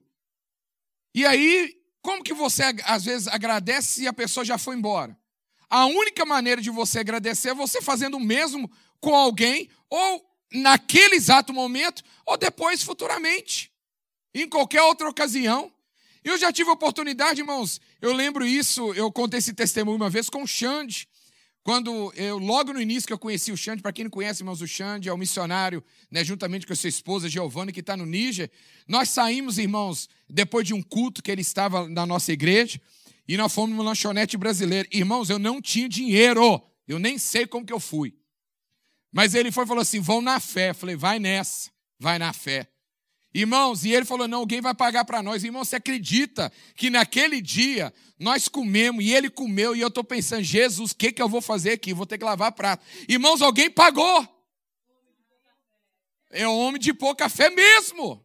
E 1.12 1.26
aí, 1.26 1.76
como 2.00 2.24
que 2.24 2.32
você 2.32 2.62
às 2.84 3.06
vezes 3.06 3.28
agradece 3.28 4.02
se 4.02 4.08
a 4.08 4.14
pessoa 4.14 4.46
já 4.46 4.60
foi 4.60 4.76
embora? 4.76 5.20
A 5.68 5.88
única 5.88 6.24
maneira 6.24 6.62
de 6.62 6.70
você 6.70 7.00
agradecer 7.00 7.50
é 7.50 7.54
você 7.56 7.82
fazendo 7.82 8.18
o 8.18 8.20
mesmo 8.20 8.70
com 9.02 9.16
alguém, 9.16 9.68
ou 9.90 10.24
naquele 10.54 11.16
exato 11.16 11.52
momento, 11.52 12.04
ou 12.28 12.38
depois 12.38 12.84
futuramente, 12.84 13.74
em 14.36 14.48
qualquer 14.48 14.84
outra 14.84 15.10
ocasião. 15.10 15.74
Eu 16.24 16.38
já 16.38 16.54
tive 16.54 16.70
oportunidade, 16.70 17.42
irmãos, 17.42 17.82
eu 18.00 18.14
lembro 18.14 18.46
isso, 18.46 18.94
eu 18.94 19.12
contei 19.12 19.40
esse 19.40 19.52
testemunho 19.52 19.98
uma 19.98 20.12
vez 20.12 20.30
com 20.30 20.44
o 20.44 20.48
Xande. 20.48 21.09
Quando 21.70 22.12
eu, 22.16 22.40
logo 22.40 22.74
no 22.74 22.82
início 22.82 23.06
que 23.06 23.14
eu 23.14 23.20
conheci 23.20 23.52
o 23.52 23.56
Xande, 23.56 23.84
para 23.84 23.94
quem 23.94 24.06
não 24.06 24.10
conhece, 24.10 24.42
irmãos, 24.42 24.60
o 24.60 24.68
Xande 24.68 25.08
é 25.08 25.14
o 25.14 25.18
missionário, 25.20 25.84
né, 26.10 26.24
juntamente 26.24 26.66
com 26.66 26.74
a 26.74 26.76
sua 26.76 26.90
esposa 26.90 27.30
Giovanni, 27.30 27.72
que 27.72 27.80
está 27.80 27.96
no 27.96 28.08
Níger. 28.08 28.50
Nós 28.88 29.10
saímos, 29.10 29.60
irmãos, 29.60 30.10
depois 30.28 30.66
de 30.66 30.74
um 30.74 30.82
culto 30.82 31.22
que 31.22 31.30
ele 31.30 31.42
estava 31.42 31.88
na 31.88 32.08
nossa 32.08 32.34
igreja, 32.34 32.82
e 33.28 33.38
nós 33.38 33.54
fomos 33.54 33.70
numa 33.70 33.84
lanchonete 33.84 34.36
brasileira. 34.36 34.90
Irmãos, 34.92 35.30
eu 35.30 35.38
não 35.38 35.62
tinha 35.62 35.88
dinheiro, 35.88 36.60
eu 36.88 36.98
nem 36.98 37.20
sei 37.20 37.46
como 37.46 37.64
que 37.64 37.72
eu 37.72 37.80
fui. 37.80 38.16
Mas 39.12 39.36
ele 39.36 39.52
foi 39.52 39.64
e 39.64 39.68
falou 39.68 39.84
assim: 39.84 40.00
vão 40.00 40.22
na 40.22 40.40
fé. 40.40 40.72
Eu 40.72 40.76
falei, 40.76 40.96
vai 40.96 41.20
nessa, 41.20 41.70
vai 42.00 42.18
na 42.18 42.34
fé. 42.34 42.68
Irmãos, 43.34 43.86
e 43.86 43.94
ele 43.94 44.06
falou: 44.06 44.28
não, 44.28 44.40
alguém 44.40 44.60
vai 44.60 44.74
pagar 44.74 45.06
para 45.06 45.22
nós. 45.22 45.44
Irmão, 45.44 45.64
você 45.64 45.76
acredita 45.76 46.52
que 46.76 46.90
naquele 46.90 47.42
dia 47.42 47.94
nós 48.18 48.48
comemos 48.48 49.04
e 49.04 49.14
ele 49.14 49.30
comeu 49.30 49.76
e 49.76 49.82
eu 49.82 49.88
estou 49.88 50.04
pensando: 50.04 50.44
Jesus, 50.44 50.92
o 50.92 50.96
que, 50.96 51.12
que 51.12 51.22
eu 51.22 51.30
vou 51.30 51.42
fazer 51.42 51.72
aqui? 51.72 51.94
Vou 51.94 52.06
ter 52.06 52.18
que 52.18 52.26
lavar 52.26 52.52
prato. 52.52 52.84
Irmãos, 53.08 53.42
alguém 53.42 53.70
pagou. 53.70 54.28
É 56.32 56.48
homem 56.48 56.80
de 56.80 56.94
pouca 56.94 57.30
fé 57.30 57.50
mesmo. 57.50 58.24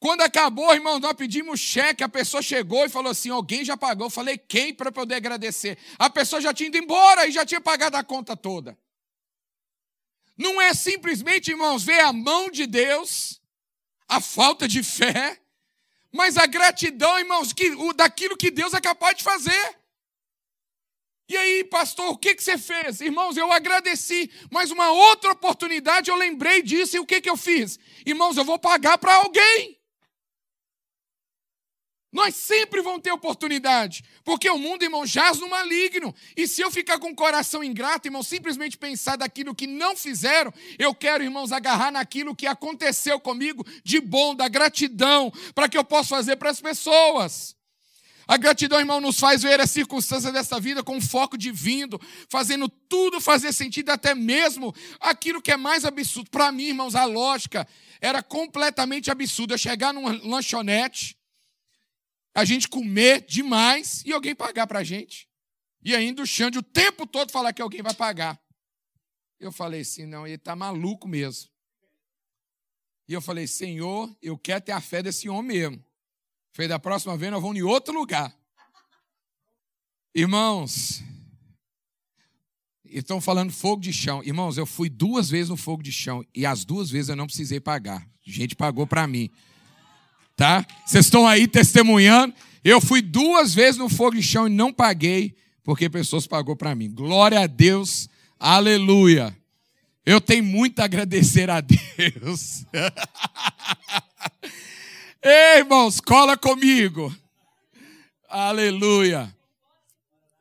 Quando 0.00 0.20
acabou, 0.20 0.74
irmão, 0.74 1.00
nós 1.00 1.14
pedimos 1.14 1.58
cheque, 1.58 2.04
a 2.04 2.08
pessoa 2.08 2.42
chegou 2.42 2.84
e 2.84 2.88
falou 2.88 3.12
assim: 3.12 3.30
alguém 3.30 3.64
já 3.64 3.76
pagou. 3.76 4.06
Eu 4.06 4.10
falei, 4.10 4.36
quem 4.36 4.74
para 4.74 4.90
poder 4.90 5.14
agradecer? 5.14 5.78
A 5.98 6.10
pessoa 6.10 6.42
já 6.42 6.52
tinha 6.52 6.66
ido 6.66 6.76
embora 6.76 7.26
e 7.26 7.32
já 7.32 7.46
tinha 7.46 7.60
pagado 7.60 7.96
a 7.96 8.02
conta 8.04 8.36
toda. 8.36 8.76
Não 10.36 10.60
é 10.60 10.74
simplesmente, 10.74 11.50
irmãos, 11.50 11.84
ver 11.84 12.00
a 12.00 12.12
mão 12.12 12.50
de 12.50 12.66
Deus, 12.66 13.40
a 14.08 14.20
falta 14.20 14.66
de 14.66 14.82
fé, 14.82 15.40
mas 16.12 16.36
a 16.36 16.46
gratidão, 16.46 17.18
irmãos, 17.18 17.52
que, 17.52 17.70
o, 17.70 17.92
daquilo 17.92 18.36
que 18.36 18.50
Deus 18.50 18.74
é 18.74 18.80
capaz 18.80 19.16
de 19.16 19.24
fazer. 19.24 19.76
E 21.28 21.36
aí, 21.36 21.64
pastor, 21.64 22.10
o 22.10 22.18
que, 22.18 22.34
que 22.34 22.42
você 22.42 22.58
fez? 22.58 23.00
Irmãos, 23.00 23.36
eu 23.36 23.50
agradeci, 23.50 24.30
mas 24.50 24.70
uma 24.70 24.90
outra 24.90 25.32
oportunidade 25.32 26.10
eu 26.10 26.16
lembrei 26.16 26.62
disso 26.62 26.96
e 26.96 27.00
o 27.00 27.06
que, 27.06 27.20
que 27.20 27.30
eu 27.30 27.36
fiz? 27.36 27.78
Irmãos, 28.04 28.36
eu 28.36 28.44
vou 28.44 28.58
pagar 28.58 28.98
para 28.98 29.14
alguém. 29.14 29.78
Nós 32.14 32.36
sempre 32.36 32.80
vamos 32.80 33.02
ter 33.02 33.10
oportunidade, 33.10 34.04
porque 34.22 34.48
o 34.48 34.56
mundo, 34.56 34.84
irmão, 34.84 35.04
jaz 35.04 35.40
no 35.40 35.50
maligno. 35.50 36.14
E 36.36 36.46
se 36.46 36.62
eu 36.62 36.70
ficar 36.70 36.96
com 37.00 37.10
o 37.10 37.14
coração 37.14 37.64
ingrato, 37.64 38.06
irmão, 38.06 38.22
simplesmente 38.22 38.78
pensar 38.78 39.16
daquilo 39.16 39.52
que 39.52 39.66
não 39.66 39.96
fizeram, 39.96 40.54
eu 40.78 40.94
quero, 40.94 41.24
irmãos, 41.24 41.50
agarrar 41.50 41.90
naquilo 41.90 42.36
que 42.36 42.46
aconteceu 42.46 43.18
comigo 43.18 43.66
de 43.82 44.00
bom, 44.00 44.32
da 44.32 44.46
gratidão, 44.46 45.32
para 45.56 45.68
que 45.68 45.76
eu 45.76 45.84
possa 45.84 46.10
fazer 46.10 46.36
para 46.36 46.50
as 46.50 46.60
pessoas. 46.60 47.56
A 48.28 48.36
gratidão, 48.36 48.78
irmão, 48.78 49.00
nos 49.00 49.18
faz 49.18 49.42
ver 49.42 49.60
as 49.60 49.72
circunstâncias 49.72 50.32
dessa 50.32 50.60
vida 50.60 50.84
com 50.84 51.00
foco 51.00 51.36
divino, 51.36 52.00
fazendo 52.28 52.68
tudo 52.68 53.20
fazer 53.20 53.52
sentido, 53.52 53.90
até 53.90 54.14
mesmo 54.14 54.72
aquilo 55.00 55.42
que 55.42 55.50
é 55.50 55.56
mais 55.56 55.84
absurdo. 55.84 56.30
Para 56.30 56.52
mim, 56.52 56.66
irmãos, 56.66 56.94
a 56.94 57.06
lógica 57.06 57.66
era 58.00 58.22
completamente 58.22 59.10
absurda. 59.10 59.54
Eu 59.54 59.58
chegar 59.58 59.92
numa 59.92 60.12
lanchonete, 60.22 61.16
a 62.34 62.44
gente 62.44 62.68
comer 62.68 63.24
demais 63.24 64.02
e 64.04 64.12
alguém 64.12 64.34
pagar 64.34 64.66
para 64.66 64.80
a 64.80 64.84
gente. 64.84 65.28
E 65.84 65.94
ainda 65.94 66.22
o 66.22 66.26
Xande 66.26 66.58
o 66.58 66.62
tempo 66.62 67.06
todo 67.06 67.30
falar 67.30 67.52
que 67.52 67.62
alguém 67.62 67.82
vai 67.82 67.94
pagar. 67.94 68.40
Eu 69.38 69.52
falei 69.52 69.82
assim, 69.82 70.04
não, 70.04 70.26
ele 70.26 70.36
está 70.36 70.56
maluco 70.56 71.06
mesmo. 71.06 71.48
E 73.06 73.12
eu 73.12 73.20
falei, 73.20 73.46
Senhor, 73.46 74.14
eu 74.20 74.36
quero 74.36 74.64
ter 74.64 74.72
a 74.72 74.80
fé 74.80 75.02
desse 75.02 75.28
homem 75.28 75.58
mesmo. 75.58 75.84
Falei, 76.52 76.68
da 76.68 76.78
próxima 76.78 77.16
vez 77.16 77.30
nós 77.30 77.42
vamos 77.42 77.58
em 77.58 77.62
outro 77.62 77.92
lugar. 77.92 78.34
Irmãos, 80.14 81.02
estão 82.84 83.20
falando 83.20 83.52
fogo 83.52 83.82
de 83.82 83.92
chão. 83.92 84.22
Irmãos, 84.24 84.56
eu 84.56 84.64
fui 84.64 84.88
duas 84.88 85.28
vezes 85.28 85.50
no 85.50 85.56
fogo 85.56 85.82
de 85.82 85.92
chão 85.92 86.24
e 86.34 86.46
as 86.46 86.64
duas 86.64 86.90
vezes 86.90 87.10
eu 87.10 87.16
não 87.16 87.26
precisei 87.26 87.60
pagar. 87.60 88.08
Gente 88.22 88.56
pagou 88.56 88.86
para 88.86 89.06
mim 89.06 89.30
tá? 90.36 90.66
Vocês 90.86 91.06
estão 91.06 91.26
aí 91.26 91.46
testemunhando. 91.46 92.34
Eu 92.62 92.80
fui 92.80 93.02
duas 93.02 93.54
vezes 93.54 93.76
no 93.76 93.88
fogo 93.88 94.16
de 94.16 94.22
chão 94.22 94.46
e 94.46 94.50
não 94.50 94.72
paguei, 94.72 95.36
porque 95.62 95.88
pessoas 95.88 96.26
pagou 96.26 96.56
para 96.56 96.74
mim. 96.74 96.90
Glória 96.90 97.40
a 97.40 97.46
Deus, 97.46 98.08
aleluia. 98.38 99.36
Eu 100.06 100.20
tenho 100.20 100.44
muito 100.44 100.80
a 100.80 100.84
agradecer 100.84 101.48
a 101.50 101.60
Deus. 101.60 102.64
Ei, 105.22 105.58
irmãos, 105.58 106.00
cola 106.00 106.36
comigo. 106.36 107.14
Aleluia. 108.28 109.34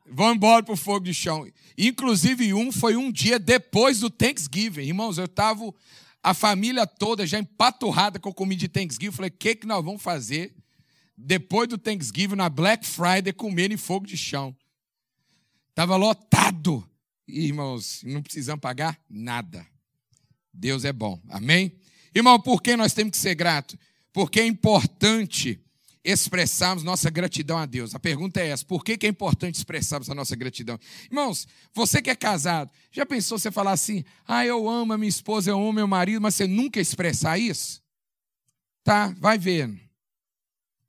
Vamos 0.05 0.35
embora 0.35 0.62
para 0.62 0.73
o 0.73 0.77
fogo 0.77 1.05
de 1.05 1.13
chão. 1.13 1.47
Inclusive, 1.77 2.53
um 2.53 2.71
foi 2.71 2.95
um 2.95 3.12
dia 3.12 3.39
depois 3.39 4.01
do 4.01 4.09
Thanksgiving. 4.09 4.81
Irmãos, 4.83 5.17
eu 5.17 5.25
estava 5.25 5.73
a 6.23 6.33
família 6.33 6.87
toda 6.87 7.27
já 7.27 7.37
empaturrada 7.37 8.17
com 8.17 8.33
comida 8.33 8.61
de 8.61 8.69
Thanksgiving. 8.69 9.07
Eu 9.07 9.13
falei, 9.13 9.29
o 9.29 9.37
que, 9.37 9.55
que 9.55 9.67
nós 9.67 9.83
vamos 9.83 10.01
fazer 10.01 10.55
depois 11.17 11.67
do 11.67 11.77
Thanksgiving, 11.77 12.35
na 12.35 12.49
Black 12.49 12.87
Friday, 12.87 13.33
comendo 13.33 13.73
em 13.73 13.77
fogo 13.77 14.07
de 14.07 14.15
chão? 14.15 14.55
Estava 15.69 15.97
lotado. 15.97 16.87
E, 17.27 17.47
irmãos, 17.47 18.01
não 18.03 18.23
precisamos 18.23 18.61
pagar 18.61 18.97
nada. 19.09 19.67
Deus 20.53 20.85
é 20.85 20.93
bom. 20.93 21.21
Amém? 21.29 21.75
Irmão, 22.15 22.39
por 22.39 22.61
que 22.61 22.77
nós 22.77 22.93
temos 22.93 23.11
que 23.11 23.17
ser 23.17 23.35
gratos? 23.35 23.75
Porque 24.13 24.39
é 24.39 24.45
importante 24.45 25.59
expressarmos 26.03 26.83
nossa 26.83 27.10
gratidão 27.10 27.57
a 27.57 27.65
Deus. 27.65 27.95
A 27.95 28.00
pergunta 28.00 28.41
é 28.41 28.50
essa: 28.50 28.65
por 28.65 28.83
que, 28.83 28.98
é 29.05 29.10
importante 29.10 29.55
expressarmos 29.55 30.10
a 30.10 30.15
nossa 30.15 30.36
gratidão? 30.36 30.79
Irmãos, 31.05 31.48
você 31.74 32.01
que 32.01 32.10
é 32.10 32.15
casado, 32.15 32.69
já 32.91 33.05
pensou 33.05 33.39
você 33.39 33.51
falar 33.51 33.72
assim: 33.72 34.03
ah, 34.27 34.45
eu 34.45 34.67
amo 34.67 34.93
a 34.93 34.98
minha 34.98 35.10
esposa, 35.10 35.50
eu 35.50 35.57
amo 35.57 35.72
meu 35.72 35.88
marido, 35.88 36.22
mas 36.22 36.36
você 36.36 36.45
nunca 36.45 36.79
expressar 36.79 37.38
isso? 37.38 37.81
Tá, 38.83 39.15
vai 39.17 39.38
vendo. 39.38 39.79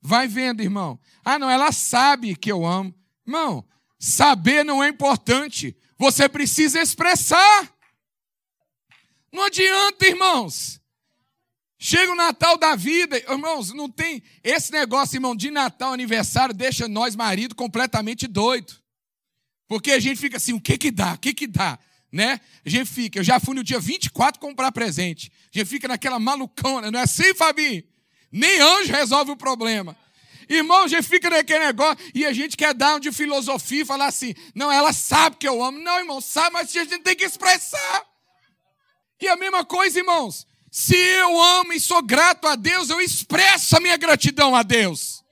Vai 0.01 0.27
vendo, 0.27 0.61
irmão. 0.61 0.99
Ah, 1.25 1.39
não, 1.39 1.49
ela 1.49 1.73
sabe 1.73 2.35
que 2.35 2.51
eu 2.51 2.67
amo. 2.67 2.95
Irmão, 3.27 3.65
saber 3.99 4.65
não 4.65 4.83
é 4.83 4.89
importante. 4.89 5.77
Você 5.97 6.29
precisa 6.29 6.81
expressar. 6.81 7.73
Não 9.33 9.45
adianta, 9.45 10.07
irmãos. 10.07 10.81
Chega 11.87 12.11
o 12.13 12.15
Natal 12.15 12.57
da 12.57 12.75
vida, 12.75 13.19
irmãos, 13.31 13.71
não 13.75 13.91
tem 13.91 14.23
esse 14.43 14.73
negócio, 14.73 15.17
irmão, 15.17 15.37
de 15.37 15.51
Natal, 15.51 15.93
aniversário, 15.93 16.55
deixa 16.55 16.89
nós, 16.89 17.15
marido, 17.15 17.55
completamente 17.55 18.27
doido. 18.27 18.73
Porque 19.69 19.91
a 19.91 20.01
gente 20.01 20.19
fica 20.19 20.39
assim, 20.39 20.55
o 20.55 20.61
que 20.63 20.79
que 20.79 20.91
dá? 20.91 21.13
O 21.13 21.19
que 21.19 21.35
que 21.35 21.47
dá? 21.47 21.79
Né? 22.11 22.41
A 22.65 22.71
gente 22.71 22.91
fica, 22.91 23.19
eu 23.19 23.23
já 23.23 23.39
fui 23.39 23.55
no 23.55 23.63
dia 23.63 23.79
24 23.79 24.41
comprar 24.41 24.73
presente. 24.73 25.31
A 25.55 25.59
gente 25.59 25.69
fica 25.69 25.87
naquela 25.87 26.19
malucona, 26.19 26.91
não 26.91 26.99
é 26.99 27.03
assim, 27.03 27.35
Fabinho? 27.35 27.85
Nem 28.33 28.63
anjo 28.63 28.91
resolve 28.91 29.33
o 29.33 29.37
problema. 29.37 29.95
Irmão, 30.49 30.85
a 30.85 30.89
gente 30.89 31.07
fica 31.07 31.29
naquele 31.29 31.67
negócio 31.67 32.03
e 32.15 32.25
a 32.25 32.33
gente 32.33 32.57
quer 32.57 32.73
dar 32.73 32.97
um 32.97 32.99
de 32.99 33.13
filosofia 33.13 33.83
e 33.83 33.85
falar 33.85 34.07
assim: 34.07 34.35
não, 34.55 34.73
ela 34.73 34.95
sabe 34.95 35.37
que 35.37 35.47
eu 35.47 35.63
amo. 35.63 35.79
Não, 35.79 35.99
irmão, 35.99 36.19
sabe, 36.23 36.55
mas 36.55 36.75
a 36.75 36.83
gente 36.83 36.99
tem 37.01 37.15
que 37.15 37.25
expressar. 37.25 38.07
E 39.21 39.29
a 39.29 39.37
mesma 39.37 39.67
coisa, 39.67 39.99
irmãos. 39.99 40.47
Se 40.77 40.97
eu 40.97 41.41
amo 41.41 41.73
e 41.73 41.79
sou 41.79 42.03
grato 42.03 42.49
a 42.49 42.57
Deus, 42.57 42.91
eu 42.91 43.01
expresso 43.01 43.77
a 43.77 43.81
minha 43.81 43.97
gratidão 43.97 44.57
a 44.57 44.65
Deus. 44.65 45.25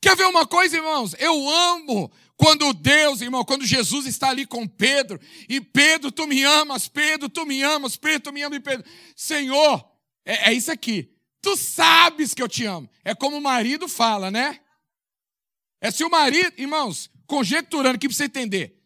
Quer 0.00 0.16
ver 0.16 0.26
uma 0.26 0.44
coisa, 0.44 0.74
irmãos? 0.74 1.14
Eu 1.16 1.48
amo 1.48 2.10
quando 2.36 2.72
Deus, 2.72 3.20
irmão, 3.20 3.44
quando 3.44 3.64
Jesus 3.64 4.04
está 4.04 4.30
ali 4.30 4.44
com 4.44 4.66
Pedro, 4.66 5.20
e 5.48 5.60
Pedro, 5.60 6.10
tu 6.10 6.26
me 6.26 6.42
amas, 6.42 6.88
Pedro, 6.88 7.28
tu 7.28 7.46
me 7.46 7.62
amas, 7.62 7.96
Pedro, 7.96 8.20
tu 8.20 8.32
me 8.32 8.42
amas, 8.42 8.58
e 8.58 8.60
Pedro, 8.60 8.84
Senhor, 9.14 9.88
é, 10.24 10.50
é 10.50 10.52
isso 10.52 10.72
aqui. 10.72 11.14
Tu 11.40 11.56
sabes 11.56 12.34
que 12.34 12.42
eu 12.42 12.48
te 12.48 12.64
amo. 12.64 12.90
É 13.04 13.14
como 13.14 13.36
o 13.36 13.40
marido 13.40 13.86
fala, 13.86 14.28
né? 14.28 14.58
É 15.80 15.92
se 15.92 16.02
o 16.02 16.10
marido, 16.10 16.52
irmãos, 16.58 17.08
conjecturando 17.28 17.94
aqui 17.94 18.08
para 18.08 18.16
você 18.16 18.24
entender. 18.24 18.76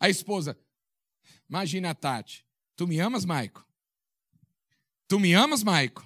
A 0.00 0.10
esposa, 0.10 0.58
imagina 1.48 1.90
a 1.90 1.94
Tati. 1.94 2.44
Tu 2.74 2.88
me 2.88 2.98
amas, 2.98 3.24
Maico? 3.24 3.65
Tu 5.08 5.18
me 5.20 5.32
amas, 5.34 5.62
Maico? 5.62 6.04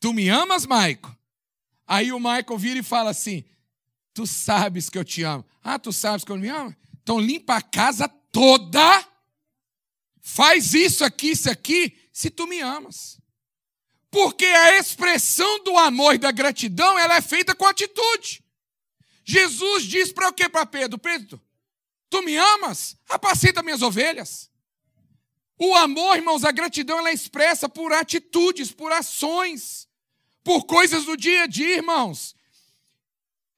Tu 0.00 0.12
me 0.12 0.28
amas, 0.28 0.66
Maico? 0.66 1.14
Aí 1.86 2.12
o 2.12 2.18
Michael 2.18 2.58
vira 2.58 2.80
e 2.80 2.82
fala 2.82 3.10
assim: 3.10 3.44
Tu 4.12 4.26
sabes 4.26 4.88
que 4.88 4.98
eu 4.98 5.04
te 5.04 5.22
amo. 5.22 5.44
Ah, 5.62 5.78
tu 5.78 5.92
sabes 5.92 6.24
que 6.24 6.32
eu 6.32 6.36
me 6.36 6.48
amo? 6.48 6.74
Então 7.02 7.20
limpa 7.20 7.56
a 7.56 7.62
casa 7.62 8.08
toda. 8.08 9.06
Faz 10.20 10.74
isso 10.74 11.04
aqui, 11.04 11.30
isso 11.30 11.48
aqui, 11.48 11.96
se 12.12 12.30
tu 12.30 12.46
me 12.46 12.60
amas. 12.60 13.20
Porque 14.10 14.44
a 14.44 14.78
expressão 14.78 15.62
do 15.62 15.78
amor 15.78 16.14
e 16.14 16.18
da 16.18 16.32
gratidão, 16.32 16.98
ela 16.98 17.16
é 17.16 17.20
feita 17.20 17.54
com 17.54 17.66
atitude. 17.66 18.42
Jesus 19.24 19.84
diz 19.84 20.12
para 20.12 20.28
o 20.28 20.32
que 20.32 20.48
para 20.48 20.66
Pedro? 20.66 20.98
Pedro, 20.98 21.40
tu 22.08 22.22
me 22.22 22.36
amas? 22.36 22.96
Apacenta 23.08 23.62
minhas 23.62 23.82
ovelhas. 23.82 24.50
O 25.58 25.74
amor, 25.74 26.16
irmãos, 26.16 26.44
a 26.44 26.52
gratidão, 26.52 26.98
ela 26.98 27.10
é 27.10 27.14
expressa 27.14 27.68
por 27.68 27.92
atitudes, 27.92 28.70
por 28.70 28.92
ações, 28.92 29.88
por 30.44 30.64
coisas 30.64 31.04
do 31.04 31.16
dia 31.16 31.44
a 31.44 31.46
dia, 31.46 31.76
irmãos. 31.76 32.36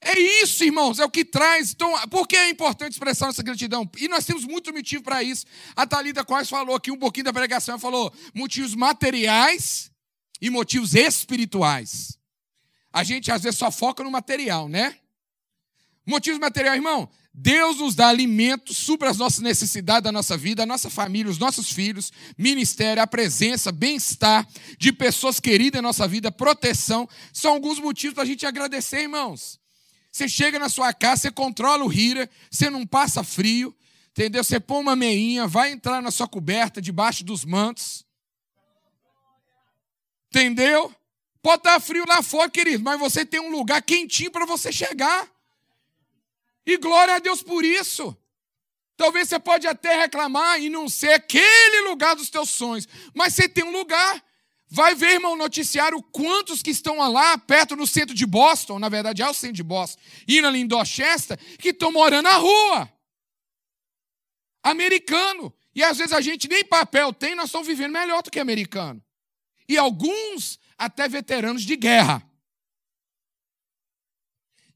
É 0.01 0.17
isso, 0.19 0.63
irmãos, 0.63 1.01
é 1.01 1.05
o 1.05 1.11
que 1.11 1.25
traz. 1.25 1.73
Então, 1.73 1.93
por 2.09 2.29
que 2.29 2.37
é 2.37 2.49
importante 2.49 2.93
expressar 2.93 3.31
essa 3.31 3.43
gratidão? 3.43 3.89
E 3.97 4.07
nós 4.07 4.25
temos 4.25 4.45
muito 4.45 4.73
motivo 4.73 5.03
para 5.03 5.23
isso. 5.23 5.45
A 5.75 5.87
Thalita 5.87 6.25
quase 6.25 6.49
falou 6.49 6.77
aqui 6.77 6.91
um 6.91 6.99
pouquinho 6.99 7.25
da 7.25 7.33
pregação, 7.33 7.79
falou 7.79 8.13
motivos 8.33 8.75
materiais 8.75 9.91
e 10.41 10.51
motivos 10.51 10.95
espirituais. 10.95 12.17
A 12.93 13.03
gente 13.03 13.31
às 13.33 13.43
vezes 13.43 13.59
só 13.59 13.73
foca 13.73 14.05
no 14.05 14.11
material, 14.11 14.69
né? 14.69 14.97
Motivos 16.07 16.39
materiais, 16.39 16.77
irmão. 16.77 17.11
Deus 17.41 17.79
nos 17.79 17.95
dá 17.95 18.09
alimento, 18.09 18.75
supra 18.75 19.09
as 19.09 19.17
nossas 19.17 19.39
necessidades 19.39 20.03
da 20.03 20.11
nossa 20.11 20.37
vida, 20.37 20.65
a 20.65 20.67
nossa 20.67 20.91
família, 20.91 21.31
os 21.31 21.39
nossos 21.39 21.71
filhos, 21.71 22.13
ministério, 22.37 23.01
a 23.01 23.07
presença, 23.07 23.71
bem-estar 23.71 24.45
de 24.77 24.93
pessoas 24.93 25.39
queridas 25.39 25.79
em 25.79 25.83
nossa 25.83 26.09
vida, 26.09 26.33
proteção. 26.33 27.09
São 27.33 27.53
alguns 27.53 27.79
motivos 27.79 28.15
para 28.15 28.25
a 28.25 28.27
gente 28.27 28.45
agradecer, 28.45 29.03
irmãos. 29.03 29.61
Você 30.11 30.29
chega 30.29 30.59
na 30.59 30.69
sua 30.69 30.93
casa, 30.93 31.23
você 31.23 31.31
controla 31.31 31.85
o 31.85 31.87
rira, 31.87 32.29
você 32.51 32.69
não 32.69 32.85
passa 32.85 33.23
frio, 33.23 33.73
entendeu? 34.11 34.43
Você 34.43 34.59
põe 34.59 34.81
uma 34.81 34.97
meinha, 34.97 35.47
vai 35.47 35.71
entrar 35.71 36.03
na 36.03 36.11
sua 36.11 36.27
coberta, 36.27 36.83
debaixo 36.83 37.23
dos 37.23 37.45
mantos. 37.45 38.05
Entendeu? 40.27 40.93
Pode 41.41 41.61
estar 41.61 41.79
frio 41.79 42.05
lá 42.05 42.21
fora, 42.21 42.51
querido, 42.51 42.83
mas 42.83 42.99
você 42.99 43.25
tem 43.25 43.39
um 43.39 43.53
lugar 43.53 43.81
quentinho 43.81 44.33
para 44.33 44.45
você 44.45 44.73
chegar. 44.73 45.38
E 46.69 46.77
glória 46.77 47.15
a 47.15 47.19
Deus 47.19 47.43
por 47.43 47.65
isso. 47.65 48.15
Talvez 48.95 49.29
você 49.29 49.39
pode 49.39 49.67
até 49.67 49.97
reclamar 49.97 50.61
e 50.61 50.69
não 50.69 50.87
ser 50.87 51.15
aquele 51.15 51.89
lugar 51.89 52.15
dos 52.15 52.29
teus 52.29 52.51
sonhos, 52.51 52.87
mas 53.15 53.33
você 53.33 53.49
tem 53.49 53.65
um 53.65 53.73
lugar. 53.73 54.23
Vai 54.69 54.95
ver, 54.95 55.15
irmão, 55.15 55.35
noticiário 55.35 56.03
quantos 56.13 56.61
que 56.61 56.71
estão 56.71 56.99
lá 57.11 57.39
perto 57.39 57.75
no 57.75 57.87
centro 57.87 58.15
de 58.15 58.27
Boston, 58.27 58.79
na 58.79 58.91
verdade 58.91 59.23
é 59.23 59.31
o 59.31 59.33
centro 59.33 59.57
de 59.57 59.63
Boston, 59.63 59.99
indo 60.29 60.47
ali 60.47 60.59
em 60.59 60.67
Dorchester, 60.67 61.39
que 61.57 61.71
estão 61.71 61.91
morando 61.91 62.25
na 62.25 62.37
rua. 62.37 62.93
Americano. 64.63 65.55
E 65.75 65.83
às 65.83 65.97
vezes 65.97 66.13
a 66.13 66.21
gente 66.21 66.49
nem 66.49 66.63
papel 66.63 67.15
tem, 67.15 67.35
nós 67.35 67.47
estamos 67.47 67.67
vivendo 67.67 67.93
melhor 67.93 68.23
do 68.23 68.31
que 68.31 68.39
americano 68.39 69.03
e 69.67 69.79
alguns 69.79 70.59
até 70.77 71.09
veteranos 71.09 71.63
de 71.63 71.77
guerra. 71.77 72.23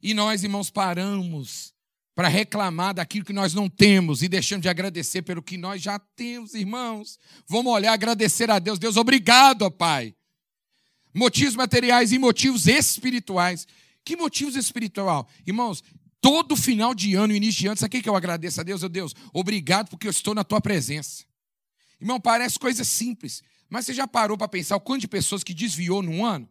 E 0.01 0.14
nós, 0.14 0.43
irmãos, 0.43 0.71
paramos 0.71 1.72
para 2.14 2.29
reclamar 2.29 2.94
daquilo 2.94 3.25
que 3.25 3.33
nós 3.33 3.55
não 3.55 3.68
temos 3.68 4.22
e 4.22 4.29
deixamos 4.29 4.62
de 4.62 4.68
agradecer 4.68 5.22
pelo 5.22 5.42
que 5.42 5.57
nós 5.57 5.81
já 5.81 5.98
temos, 5.98 6.55
irmãos. 6.55 7.18
Vamos 7.46 7.72
olhar, 7.72 7.92
agradecer 7.92 8.51
a 8.51 8.59
Deus. 8.59 8.79
Deus, 8.79 8.96
obrigado, 8.96 9.62
ó 9.62 9.70
Pai. 9.70 10.14
Motivos 11.14 11.55
materiais 11.55 12.12
e 12.12 12.18
motivos 12.18 12.66
espirituais. 12.66 13.66
Que 14.05 14.16
motivos 14.16 14.57
espiritual? 14.57 15.29
Irmãos, 15.46 15.83
todo 16.20 16.57
final 16.57 16.94
de 16.94 17.14
ano, 17.14 17.35
início 17.35 17.61
de 17.61 17.66
ano, 17.68 17.77
sabe 17.77 17.98
o 17.98 18.03
que 18.03 18.09
eu 18.09 18.16
agradeço 18.16 18.61
a 18.61 18.64
Deus? 18.64 18.83
Oh, 18.83 18.88
Deus, 18.88 19.14
obrigado 19.33 19.88
porque 19.88 20.07
eu 20.07 20.11
estou 20.11 20.35
na 20.35 20.44
tua 20.44 20.61
presença. 20.61 21.25
Irmão, 22.01 22.20
parece 22.20 22.59
coisa 22.59 22.85
simples. 22.85 23.42
Mas 23.70 23.87
você 23.87 23.94
já 23.94 24.07
parou 24.07 24.37
para 24.37 24.48
pensar 24.48 24.77
o 24.77 24.81
quanto 24.81 25.01
de 25.01 25.09
pessoas 25.09 25.42
que 25.42 25.55
desviou 25.55 26.03
num 26.03 26.27
ano? 26.27 26.48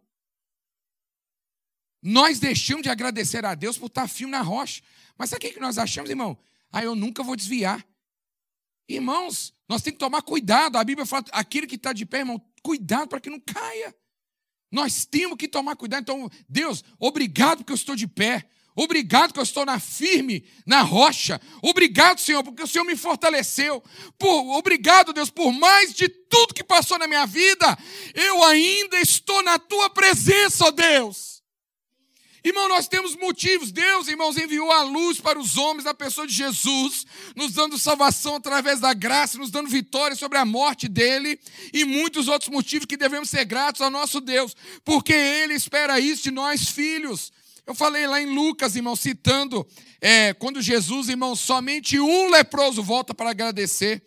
Nós 2.02 2.40
deixamos 2.40 2.82
de 2.82 2.90
agradecer 2.90 3.46
a 3.46 3.54
Deus 3.54 3.78
por 3.78 3.86
estar 3.86 4.08
firme 4.08 4.32
na 4.32 4.42
rocha. 4.42 4.82
Mas 5.22 5.30
sabe 5.30 5.46
o 5.46 5.54
que 5.54 5.60
nós 5.60 5.78
achamos, 5.78 6.10
irmão? 6.10 6.36
Ah, 6.72 6.84
eu 6.84 6.96
nunca 6.96 7.22
vou 7.22 7.36
desviar. 7.36 7.86
Irmãos, 8.90 9.54
nós 9.70 9.84
temos 9.84 9.98
que 9.98 10.04
tomar 10.04 10.24
cuidado. 10.24 10.80
A 10.80 10.84
Bíblia 10.84 11.06
fala, 11.06 11.24
aquele 11.32 11.68
que 11.68 11.76
está 11.76 11.94
de 11.94 12.08
pé, 12.08 12.22
irmão, 12.22 12.44
cuidado 12.64 13.08
para 13.08 13.22
que 13.22 13.30
não 13.30 13.40
caia. 13.40 13.96
Nós 14.72 15.06
temos 15.06 15.38
que 15.38 15.48
tomar 15.48 15.76
cuidado. 15.76 16.02
Então, 16.02 16.28
Deus, 16.50 16.84
obrigado 16.98 17.60
porque 17.60 17.72
eu 17.72 17.76
estou 17.76 17.96
de 17.96 18.08
pé. 18.08 18.50
Obrigado 18.76 19.32
que 19.32 19.38
eu 19.38 19.44
estou 19.44 19.64
na 19.64 19.80
firme, 19.80 20.44
na 20.66 20.82
rocha. 20.82 21.40
Obrigado, 21.62 22.20
Senhor, 22.20 22.44
porque 22.44 22.64
o 22.64 22.68
Senhor 22.68 22.84
me 22.84 22.96
fortaleceu. 22.96 23.80
Por, 24.18 24.58
obrigado, 24.58 25.14
Deus, 25.14 25.30
por 25.30 25.54
mais 25.54 25.94
de 25.94 26.10
tudo 26.10 26.56
que 26.56 26.64
passou 26.64 26.98
na 26.98 27.06
minha 27.06 27.28
vida, 27.28 27.78
eu 28.16 28.44
ainda 28.44 29.00
estou 29.00 29.44
na 29.44 29.60
tua 29.60 29.88
presença, 29.88 30.66
ó 30.66 30.72
Deus. 30.72 31.41
Irmão, 32.44 32.68
nós 32.68 32.88
temos 32.88 33.16
motivos. 33.16 33.72
Deus, 33.72 34.08
irmãos, 34.08 34.36
enviou 34.36 34.72
a 34.72 34.82
luz 34.82 35.20
para 35.20 35.40
os 35.40 35.58
homens 35.58 35.86
na 35.86 35.94
pessoa 35.94 36.26
de 36.26 36.34
Jesus, 36.34 37.06
nos 37.36 37.54
dando 37.54 37.78
salvação 37.78 38.36
através 38.36 38.80
da 38.80 38.94
graça, 38.94 39.38
nos 39.38 39.52
dando 39.52 39.70
vitória 39.70 40.16
sobre 40.16 40.40
a 40.40 40.46
morte 40.46 40.88
dele 40.88 41.40
e 41.72 41.86
muitos 41.86 42.28
outros 42.28 42.50
motivos 42.50 42.88
que 42.88 42.98
devemos 42.98 43.30
ser 43.30 43.46
gratos 43.46 43.82
ao 43.82 43.92
nosso 43.92 44.20
Deus, 44.20 44.56
porque 44.84 45.14
ele 45.14 45.54
espera 45.54 46.00
isso 46.00 46.24
de 46.24 46.32
nós, 46.32 46.68
filhos. 46.68 47.32
Eu 47.66 47.76
falei 47.76 48.08
lá 48.08 48.20
em 48.20 48.34
Lucas, 48.34 48.76
irmão, 48.76 48.96
citando, 48.96 49.66
é, 50.02 50.34
quando 50.34 50.62
Jesus, 50.62 51.10
irmão, 51.10 51.36
somente 51.36 52.00
um 52.00 52.30
leproso 52.30 52.82
volta 52.82 53.14
para 53.14 53.30
agradecer. 53.30 54.02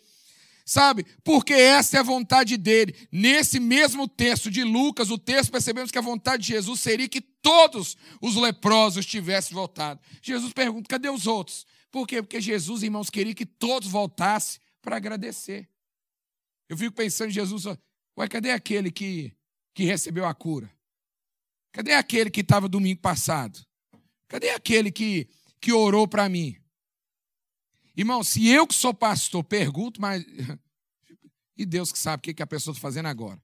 Sabe? 0.65 1.05
Porque 1.23 1.53
essa 1.53 1.97
é 1.97 1.99
a 1.99 2.03
vontade 2.03 2.57
dele. 2.57 2.95
Nesse 3.11 3.59
mesmo 3.59 4.07
texto 4.07 4.49
de 4.49 4.63
Lucas, 4.63 5.11
o 5.11 5.17
texto, 5.17 5.51
percebemos 5.51 5.91
que 5.91 5.97
a 5.99 6.01
vontade 6.01 6.41
de 6.41 6.49
Jesus 6.49 6.79
seria 6.79 7.07
que 7.07 7.21
todos 7.45 7.95
os 8.19 8.35
leprosos 8.35 9.05
tivessem 9.05 9.53
voltado. 9.53 10.01
Jesus 10.19 10.51
pergunta: 10.51 10.89
cadê 10.89 11.09
os 11.09 11.27
outros? 11.27 11.67
Por 11.91 12.07
quê? 12.07 12.19
Porque 12.19 12.41
Jesus, 12.41 12.81
irmãos, 12.81 13.11
queria 13.11 13.35
que 13.35 13.45
todos 13.45 13.87
voltassem 13.87 14.59
para 14.81 14.97
agradecer. 14.97 15.69
Eu 16.67 16.75
fico 16.75 16.95
pensando 16.95 17.29
em 17.29 17.33
Jesus, 17.33 17.65
ué, 18.17 18.27
cadê 18.27 18.49
aquele 18.49 18.91
que, 18.91 19.31
que 19.75 19.83
recebeu 19.83 20.25
a 20.25 20.33
cura? 20.33 20.73
Cadê 21.71 21.93
aquele 21.93 22.31
que 22.31 22.41
estava 22.41 22.67
domingo 22.67 22.99
passado? 22.99 23.63
Cadê 24.27 24.49
aquele 24.49 24.91
que, 24.91 25.29
que 25.61 25.71
orou 25.71 26.07
para 26.07 26.27
mim? 26.27 26.57
Irmão, 27.95 28.23
se 28.23 28.47
eu 28.47 28.65
que 28.65 28.73
sou 28.73 28.93
pastor 28.93 29.43
pergunto, 29.43 30.01
mas. 30.01 30.25
E 31.57 31.65
Deus 31.65 31.89
que 31.89 31.97
sabe 31.97 32.19
o 32.19 32.35
que 32.35 32.43
a 32.43 32.45
pessoa 32.45 32.73
está 32.73 32.81
fazendo 32.81 33.05
agora. 33.05 33.41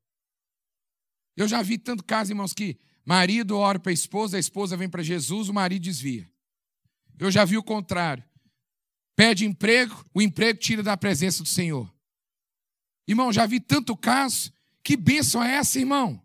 Eu 1.38 1.48
já 1.48 1.62
vi 1.62 1.78
tanto 1.78 2.04
caso, 2.04 2.34
irmãos, 2.34 2.54
que 2.54 2.78
marido 3.06 3.58
ora 3.58 3.80
para 3.80 3.92
a 3.92 3.94
esposa, 3.94 4.38
a 4.38 4.40
esposa 4.40 4.78
vem 4.78 4.90
para 4.90 5.04
Jesus, 5.04 5.50
o 5.50 5.54
marido 5.54 5.84
desvia. 5.84 6.30
Eu 7.20 7.30
já 7.30 7.46
vi 7.46 7.58
o 7.58 7.64
contrário. 7.64 8.24
Pede 9.16 9.46
emprego, 9.46 10.06
o 10.14 10.22
emprego 10.22 10.60
tira 10.60 10.82
da 10.82 10.98
presença 10.98 11.44
do 11.44 11.50
Senhor. 11.50 11.92
Irmão, 13.08 13.32
já 13.32 13.46
vi 13.46 13.60
tanto 13.60 13.96
caso. 13.96 14.52
Que 14.84 14.98
bênção 14.98 15.44
é 15.44 15.56
essa, 15.56 15.78
irmão? 15.78 16.22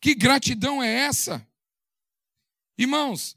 Que 0.00 0.14
gratidão 0.14 0.82
é 0.82 0.90
essa? 0.90 1.46
Irmãos, 2.78 3.36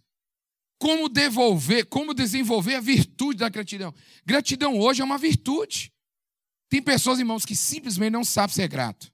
como 0.80 1.10
devolver, 1.10 1.86
como 1.88 2.14
desenvolver 2.14 2.76
a 2.76 2.80
virtude 2.80 3.40
da 3.40 3.50
gratidão? 3.50 3.94
Gratidão 4.26 4.80
hoje 4.80 5.02
é 5.02 5.06
uma 5.06 5.18
virtude. 5.18 5.92
Tem 6.70 6.82
pessoas, 6.82 7.20
irmãos, 7.20 7.46
que 7.46 7.56
simplesmente 7.56 8.12
não 8.12 8.24
sabem 8.24 8.56
ser 8.56 8.68
grato. 8.68 9.12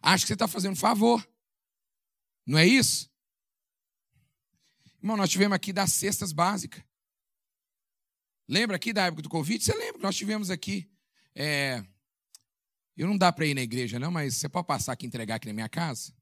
Acha 0.00 0.24
que 0.24 0.28
você 0.28 0.34
está 0.34 0.48
fazendo 0.48 0.72
um 0.72 0.76
favor. 0.76 1.26
Não 2.46 2.58
é 2.58 2.66
isso? 2.66 3.10
Irmão, 5.02 5.16
nós 5.16 5.30
tivemos 5.30 5.54
aqui 5.54 5.72
das 5.72 5.92
cestas 5.92 6.32
básicas. 6.32 6.82
Lembra 8.48 8.76
aqui 8.76 8.92
da 8.92 9.06
época 9.06 9.22
do 9.22 9.28
Covid? 9.28 9.62
Você 9.62 9.72
lembra 9.72 9.94
que 9.94 10.02
nós 10.02 10.16
tivemos 10.16 10.50
aqui 10.50 10.88
é, 11.34 11.84
eu 12.96 13.06
não 13.06 13.18
dá 13.18 13.30
para 13.30 13.44
ir 13.44 13.54
na 13.54 13.60
igreja, 13.60 13.98
não, 13.98 14.10
mas 14.10 14.36
você 14.36 14.48
pode 14.48 14.66
passar 14.66 14.92
aqui 14.92 15.04
e 15.04 15.08
entregar 15.08 15.34
aqui 15.34 15.46
na 15.46 15.52
minha 15.52 15.68
casa? 15.68 16.14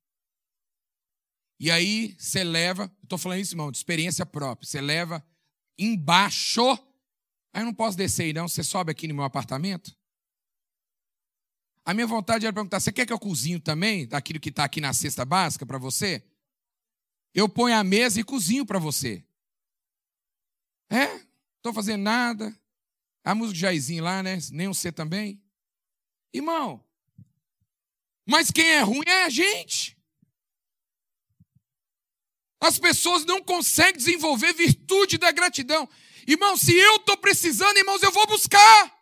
E 1.60 1.70
aí 1.70 2.16
você 2.18 2.42
leva, 2.42 2.92
estou 3.00 3.16
falando 3.16 3.40
isso, 3.40 3.54
irmão, 3.54 3.70
de 3.70 3.78
experiência 3.78 4.26
própria. 4.26 4.68
Você 4.68 4.80
leva 4.80 5.24
embaixo. 5.78 6.68
Aí 7.52 7.62
eu 7.62 7.66
não 7.66 7.72
posso 7.72 7.96
descer 7.96 8.24
aí, 8.24 8.32
não. 8.32 8.48
Você 8.48 8.64
sobe 8.64 8.90
aqui 8.90 9.06
no 9.06 9.14
meu 9.14 9.22
apartamento? 9.22 9.96
A 11.84 11.92
minha 11.92 12.06
vontade 12.06 12.46
era 12.46 12.52
perguntar: 12.52 12.80
você 12.80 12.92
quer 12.92 13.06
que 13.06 13.12
eu 13.12 13.18
cozinho 13.18 13.60
também, 13.60 14.06
daquilo 14.06 14.40
que 14.40 14.48
está 14.48 14.64
aqui 14.64 14.80
na 14.80 14.92
cesta 14.92 15.24
básica 15.24 15.66
para 15.66 15.78
você? 15.78 16.24
Eu 17.34 17.48
ponho 17.48 17.76
a 17.76 17.84
mesa 17.84 18.20
e 18.20 18.24
cozinho 18.24 18.64
para 18.64 18.78
você. 18.78 19.24
É? 20.88 21.04
Estou 21.56 21.72
fazendo 21.72 22.02
nada. 22.02 22.56
A 23.24 23.34
música 23.34 23.54
de 23.54 23.60
Jairzinho 23.60 24.04
lá, 24.04 24.22
né? 24.22 24.38
Nem 24.52 24.68
você 24.68 24.92
também. 24.92 25.42
Irmão, 26.32 26.84
mas 28.26 28.50
quem 28.50 28.66
é 28.66 28.80
ruim 28.80 29.04
é 29.06 29.24
a 29.24 29.28
gente. 29.28 29.96
As 32.60 32.78
pessoas 32.78 33.24
não 33.26 33.42
conseguem 33.42 33.98
desenvolver 33.98 34.54
virtude 34.54 35.18
da 35.18 35.30
gratidão. 35.30 35.88
Irmão, 36.26 36.56
se 36.56 36.74
eu 36.74 36.96
estou 36.96 37.16
precisando, 37.18 37.76
irmãos, 37.76 38.02
eu 38.02 38.10
vou 38.10 38.26
buscar. 38.26 38.93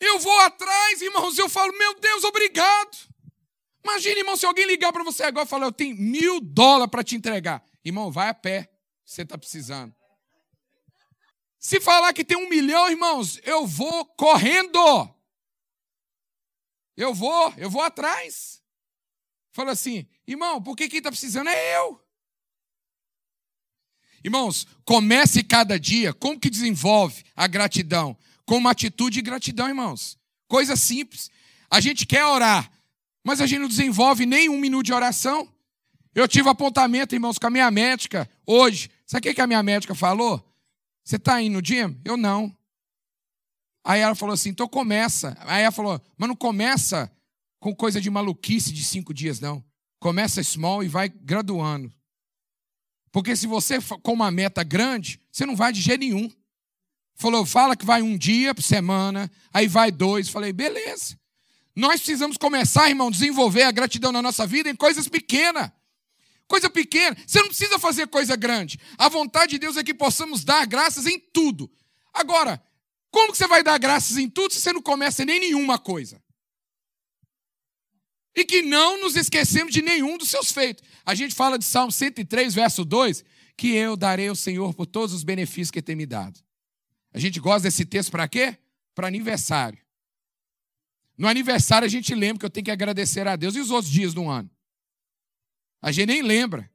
Eu 0.00 0.18
vou 0.18 0.38
atrás, 0.40 1.00
irmãos, 1.00 1.38
eu 1.38 1.48
falo, 1.48 1.76
meu 1.76 1.98
Deus, 1.98 2.24
obrigado. 2.24 2.96
Imagina, 3.82 4.20
irmão, 4.20 4.36
se 4.36 4.46
alguém 4.46 4.66
ligar 4.66 4.92
para 4.92 5.04
você 5.04 5.22
agora 5.24 5.46
e 5.46 5.48
falar, 5.48 5.66
eu 5.66 5.72
tenho 5.72 5.96
mil 5.96 6.40
dólares 6.40 6.90
para 6.90 7.04
te 7.04 7.16
entregar. 7.16 7.62
Irmão, 7.84 8.10
vai 8.10 8.28
a 8.28 8.34
pé, 8.34 8.70
você 9.04 9.22
está 9.22 9.36
precisando. 9.36 9.94
Se 11.58 11.80
falar 11.80 12.12
que 12.12 12.24
tem 12.24 12.36
um 12.36 12.48
milhão, 12.48 12.90
irmãos, 12.90 13.40
eu 13.42 13.66
vou 13.66 14.04
correndo. 14.04 14.78
Eu 16.96 17.14
vou, 17.14 17.52
eu 17.56 17.70
vou 17.70 17.82
atrás. 17.82 18.62
Fala 19.52 19.72
assim, 19.72 20.06
irmão, 20.26 20.62
por 20.62 20.76
que 20.76 20.88
quem 20.88 20.98
está 20.98 21.10
precisando 21.10 21.48
é 21.48 21.76
eu? 21.76 22.04
Irmãos, 24.24 24.66
comece 24.84 25.44
cada 25.44 25.78
dia. 25.78 26.14
Como 26.14 26.40
que 26.40 26.48
desenvolve 26.48 27.24
a 27.36 27.46
gratidão? 27.46 28.16
Com 28.46 28.58
uma 28.58 28.70
atitude 28.70 29.16
de 29.16 29.22
gratidão, 29.22 29.68
irmãos. 29.68 30.18
Coisa 30.48 30.76
simples. 30.76 31.30
A 31.70 31.80
gente 31.80 32.06
quer 32.06 32.24
orar, 32.24 32.70
mas 33.24 33.40
a 33.40 33.46
gente 33.46 33.60
não 33.60 33.68
desenvolve 33.68 34.26
nem 34.26 34.48
um 34.48 34.58
minuto 34.58 34.86
de 34.86 34.92
oração. 34.92 35.48
Eu 36.14 36.28
tive 36.28 36.48
apontamento, 36.48 37.14
irmãos, 37.14 37.38
com 37.38 37.46
a 37.46 37.50
minha 37.50 37.70
médica 37.70 38.28
hoje. 38.46 38.90
Sabe 39.06 39.30
o 39.30 39.34
que 39.34 39.40
a 39.40 39.46
minha 39.46 39.62
médica 39.62 39.94
falou? 39.94 40.42
Você 41.04 41.16
está 41.16 41.40
indo 41.42 41.54
no 41.54 41.64
gym? 41.64 42.00
Eu 42.04 42.16
não. 42.16 42.56
Aí 43.84 44.00
ela 44.00 44.14
falou 44.14 44.32
assim: 44.32 44.50
então 44.50 44.68
começa. 44.68 45.36
Aí 45.40 45.62
ela 45.62 45.72
falou: 45.72 46.00
mas 46.16 46.28
não 46.28 46.36
começa 46.36 47.10
com 47.60 47.74
coisa 47.74 48.00
de 48.00 48.08
maluquice 48.10 48.72
de 48.72 48.84
cinco 48.84 49.12
dias, 49.12 49.40
não. 49.40 49.64
Começa 49.98 50.42
small 50.42 50.84
e 50.84 50.88
vai 50.88 51.08
graduando. 51.08 51.92
Porque 53.10 53.36
se 53.36 53.46
você 53.46 53.78
com 54.02 54.12
uma 54.12 54.30
meta 54.30 54.62
grande, 54.62 55.20
você 55.30 55.46
não 55.46 55.56
vai 55.56 55.72
de 55.72 55.80
jeito 55.80 56.00
nenhum. 56.00 56.30
Falou, 57.14 57.46
fala 57.46 57.76
que 57.76 57.84
vai 57.84 58.02
um 58.02 58.18
dia 58.18 58.54
por 58.54 58.62
semana, 58.62 59.30
aí 59.52 59.68
vai 59.68 59.90
dois. 59.90 60.28
Falei, 60.28 60.52
beleza. 60.52 61.18
Nós 61.74 62.00
precisamos 62.00 62.36
começar, 62.36 62.88
irmão, 62.88 63.10
desenvolver 63.10 63.62
a 63.62 63.72
gratidão 63.72 64.12
na 64.12 64.22
nossa 64.22 64.46
vida 64.46 64.68
em 64.68 64.76
coisas 64.76 65.08
pequenas. 65.08 65.70
Coisa 66.46 66.68
pequena. 66.68 67.16
Você 67.26 67.40
não 67.40 67.48
precisa 67.48 67.78
fazer 67.78 68.06
coisa 68.06 68.36
grande. 68.36 68.78
A 68.98 69.08
vontade 69.08 69.52
de 69.52 69.58
Deus 69.58 69.76
é 69.76 69.82
que 69.82 69.94
possamos 69.94 70.44
dar 70.44 70.66
graças 70.66 71.06
em 71.06 71.18
tudo. 71.18 71.70
Agora, 72.12 72.62
como 73.10 73.32
que 73.32 73.38
você 73.38 73.46
vai 73.46 73.62
dar 73.62 73.78
graças 73.78 74.18
em 74.18 74.28
tudo 74.28 74.52
se 74.52 74.60
você 74.60 74.72
não 74.72 74.82
começa 74.82 75.24
nem 75.24 75.40
nenhuma 75.40 75.78
coisa? 75.78 76.22
E 78.36 78.44
que 78.44 78.62
não 78.62 79.00
nos 79.00 79.16
esquecemos 79.16 79.72
de 79.72 79.80
nenhum 79.80 80.18
dos 80.18 80.28
seus 80.28 80.50
feitos. 80.50 80.84
A 81.04 81.14
gente 81.14 81.34
fala 81.34 81.58
de 81.58 81.64
Salmo 81.64 81.92
103, 81.92 82.54
verso 82.54 82.84
2, 82.84 83.24
que 83.56 83.68
eu 83.68 83.96
darei 83.96 84.28
ao 84.28 84.34
Senhor 84.34 84.74
por 84.74 84.86
todos 84.86 85.14
os 85.14 85.22
benefícios 85.22 85.70
que 85.70 85.80
tem 85.80 85.94
me 85.94 86.06
dado. 86.06 86.40
A 87.14 87.18
gente 87.18 87.38
gosta 87.38 87.62
desse 87.62 87.84
texto 87.84 88.10
para 88.10 88.26
quê? 88.26 88.58
Para 88.94 89.06
aniversário. 89.06 89.78
No 91.16 91.28
aniversário 91.28 91.86
a 91.86 91.88
gente 91.88 92.12
lembra 92.12 92.40
que 92.40 92.44
eu 92.44 92.50
tenho 92.50 92.64
que 92.64 92.72
agradecer 92.72 93.26
a 93.28 93.36
Deus 93.36 93.54
e 93.54 93.60
os 93.60 93.70
outros 93.70 93.90
dias 93.90 94.12
do 94.12 94.28
ano. 94.28 94.50
A 95.80 95.92
gente 95.92 96.08
nem 96.08 96.22
lembra. 96.22 96.68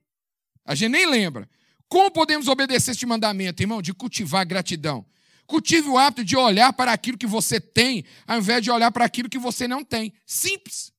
A 0.63 0.73
gente 0.73 0.91
nem 0.91 1.05
lembra. 1.05 1.49
Como 1.89 2.09
podemos 2.09 2.47
obedecer 2.47 2.91
este 2.91 3.05
mandamento, 3.05 3.61
irmão? 3.61 3.81
De 3.81 3.93
cultivar 3.93 4.45
gratidão. 4.45 5.05
Cultive 5.45 5.89
o 5.89 5.97
hábito 5.97 6.23
de 6.23 6.37
olhar 6.37 6.71
para 6.71 6.93
aquilo 6.93 7.17
que 7.17 7.27
você 7.27 7.59
tem, 7.59 8.05
ao 8.25 8.37
invés 8.37 8.63
de 8.63 8.71
olhar 8.71 8.91
para 8.91 9.03
aquilo 9.03 9.27
que 9.27 9.39
você 9.39 9.67
não 9.67 9.83
tem. 9.83 10.13
Simples. 10.25 10.93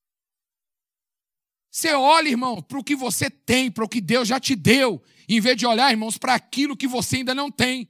Você 1.70 1.94
olha, 1.94 2.28
irmão, 2.28 2.60
para 2.60 2.78
o 2.78 2.84
que 2.84 2.96
você 2.96 3.30
tem, 3.30 3.70
para 3.70 3.84
o 3.84 3.88
que 3.88 4.00
Deus 4.00 4.26
já 4.26 4.40
te 4.40 4.56
deu, 4.56 5.00
em 5.28 5.40
vez 5.40 5.56
de 5.56 5.64
olhar, 5.64 5.90
irmãos, 5.92 6.18
para 6.18 6.34
aquilo 6.34 6.76
que 6.76 6.88
você 6.88 7.18
ainda 7.18 7.32
não 7.32 7.50
tem. 7.50 7.88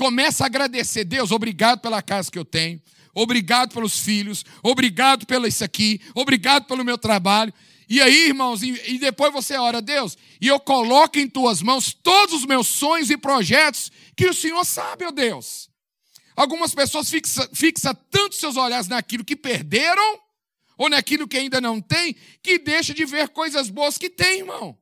Começa 0.00 0.44
a 0.44 0.46
agradecer. 0.46 1.04
Deus, 1.04 1.30
obrigado 1.30 1.80
pela 1.80 2.00
casa 2.00 2.30
que 2.30 2.38
eu 2.38 2.44
tenho. 2.44 2.80
Obrigado 3.12 3.74
pelos 3.74 3.98
filhos. 3.98 4.46
Obrigado 4.62 5.26
pelo 5.26 5.46
isso 5.46 5.62
aqui. 5.62 6.00
Obrigado 6.14 6.64
pelo 6.64 6.82
meu 6.82 6.96
trabalho. 6.96 7.52
E 7.86 8.00
aí, 8.00 8.28
irmãos, 8.28 8.62
e 8.62 8.98
depois 8.98 9.30
você 9.30 9.58
ora, 9.58 9.82
Deus, 9.82 10.16
e 10.40 10.48
eu 10.48 10.58
coloco 10.58 11.18
em 11.18 11.28
tuas 11.28 11.60
mãos 11.60 11.92
todos 11.92 12.36
os 12.36 12.46
meus 12.46 12.66
sonhos 12.66 13.10
e 13.10 13.16
projetos 13.18 13.92
que 14.16 14.26
o 14.26 14.32
Senhor 14.32 14.64
sabe, 14.64 15.04
ó 15.04 15.10
Deus. 15.10 15.68
Algumas 16.34 16.74
pessoas 16.74 17.10
fixam 17.10 17.46
fixa 17.52 17.92
tanto 17.92 18.36
seus 18.36 18.56
olhares 18.56 18.88
naquilo 18.88 19.22
que 19.22 19.36
perderam, 19.36 20.18
ou 20.78 20.88
naquilo 20.88 21.28
que 21.28 21.36
ainda 21.36 21.60
não 21.60 21.78
tem, 21.78 22.16
que 22.42 22.58
deixa 22.58 22.94
de 22.94 23.04
ver 23.04 23.28
coisas 23.28 23.68
boas 23.68 23.98
que 23.98 24.08
tem, 24.08 24.38
irmão. 24.38 24.78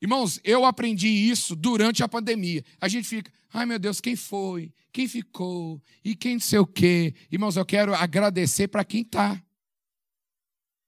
Irmãos, 0.00 0.40
eu 0.44 0.64
aprendi 0.64 1.08
isso 1.08 1.56
durante 1.56 2.02
a 2.02 2.08
pandemia. 2.08 2.64
A 2.80 2.88
gente 2.88 3.08
fica, 3.08 3.32
ai 3.52 3.66
meu 3.66 3.78
Deus, 3.78 4.00
quem 4.00 4.14
foi? 4.14 4.72
Quem 4.92 5.08
ficou? 5.08 5.82
E 6.04 6.14
quem 6.14 6.34
não 6.34 6.40
sei 6.40 6.58
o 6.58 6.66
quê? 6.66 7.14
Irmãos, 7.30 7.56
eu 7.56 7.66
quero 7.66 7.94
agradecer 7.94 8.68
para 8.68 8.84
quem 8.84 9.02
está. 9.02 9.42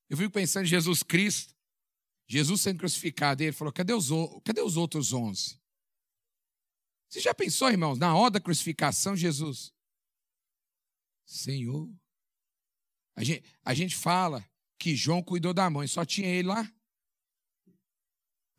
Eu 0.09 0.17
fico 0.17 0.31
pensando 0.31 0.65
em 0.65 0.69
Jesus 0.69 1.03
Cristo. 1.03 1.55
Jesus 2.27 2.61
sendo 2.61 2.79
crucificado, 2.79 3.43
ele 3.43 3.53
falou: 3.53 3.73
cadê 3.73 3.93
os, 3.93 4.09
cadê 4.45 4.61
os 4.61 4.77
outros 4.77 5.13
onze? 5.13 5.61
Você 7.09 7.21
já 7.21 7.35
pensou, 7.35 7.69
irmãos, 7.69 7.99
na 7.99 8.15
hora 8.15 8.31
da 8.31 8.41
crucificação, 8.41 9.17
Jesus? 9.17 9.73
Senhor. 11.27 11.93
A 13.17 13.25
gente, 13.25 13.45
a 13.65 13.75
gente 13.75 13.97
fala 13.97 14.49
que 14.79 14.95
João 14.95 15.21
cuidou 15.23 15.53
da 15.53 15.69
mãe, 15.69 15.89
só 15.89 16.05
tinha 16.05 16.29
ele 16.29 16.47
lá. 16.49 16.73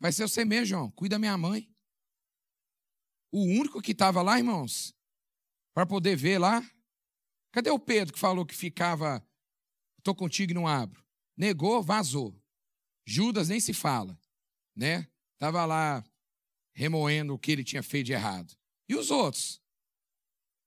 Vai 0.02 0.10
ser 0.10 0.26
você 0.26 0.44
mesmo, 0.44 0.66
João. 0.66 0.90
Cuida 0.90 1.14
da 1.14 1.18
minha 1.20 1.38
mãe. 1.38 1.72
O 3.30 3.40
único 3.44 3.80
que 3.80 3.92
estava 3.92 4.20
lá, 4.20 4.36
irmãos, 4.36 4.92
para 5.72 5.86
poder 5.86 6.16
ver 6.16 6.38
lá. 6.38 6.60
Cadê 7.52 7.70
o 7.70 7.78
Pedro 7.78 8.12
que 8.12 8.18
falou 8.18 8.44
que 8.44 8.52
ficava, 8.52 9.24
estou 9.98 10.12
contigo 10.12 10.50
e 10.50 10.54
não 10.54 10.66
abro? 10.66 11.04
Negou, 11.36 11.80
vazou. 11.84 12.36
Judas 13.06 13.48
nem 13.48 13.60
se 13.60 13.72
fala, 13.72 14.18
né? 14.74 15.06
Estava 15.34 15.64
lá 15.64 16.04
remoendo 16.72 17.34
o 17.34 17.38
que 17.38 17.52
ele 17.52 17.62
tinha 17.62 17.82
feito 17.82 18.06
de 18.06 18.12
errado. 18.12 18.52
E 18.88 18.96
os 18.96 19.08
outros? 19.08 19.62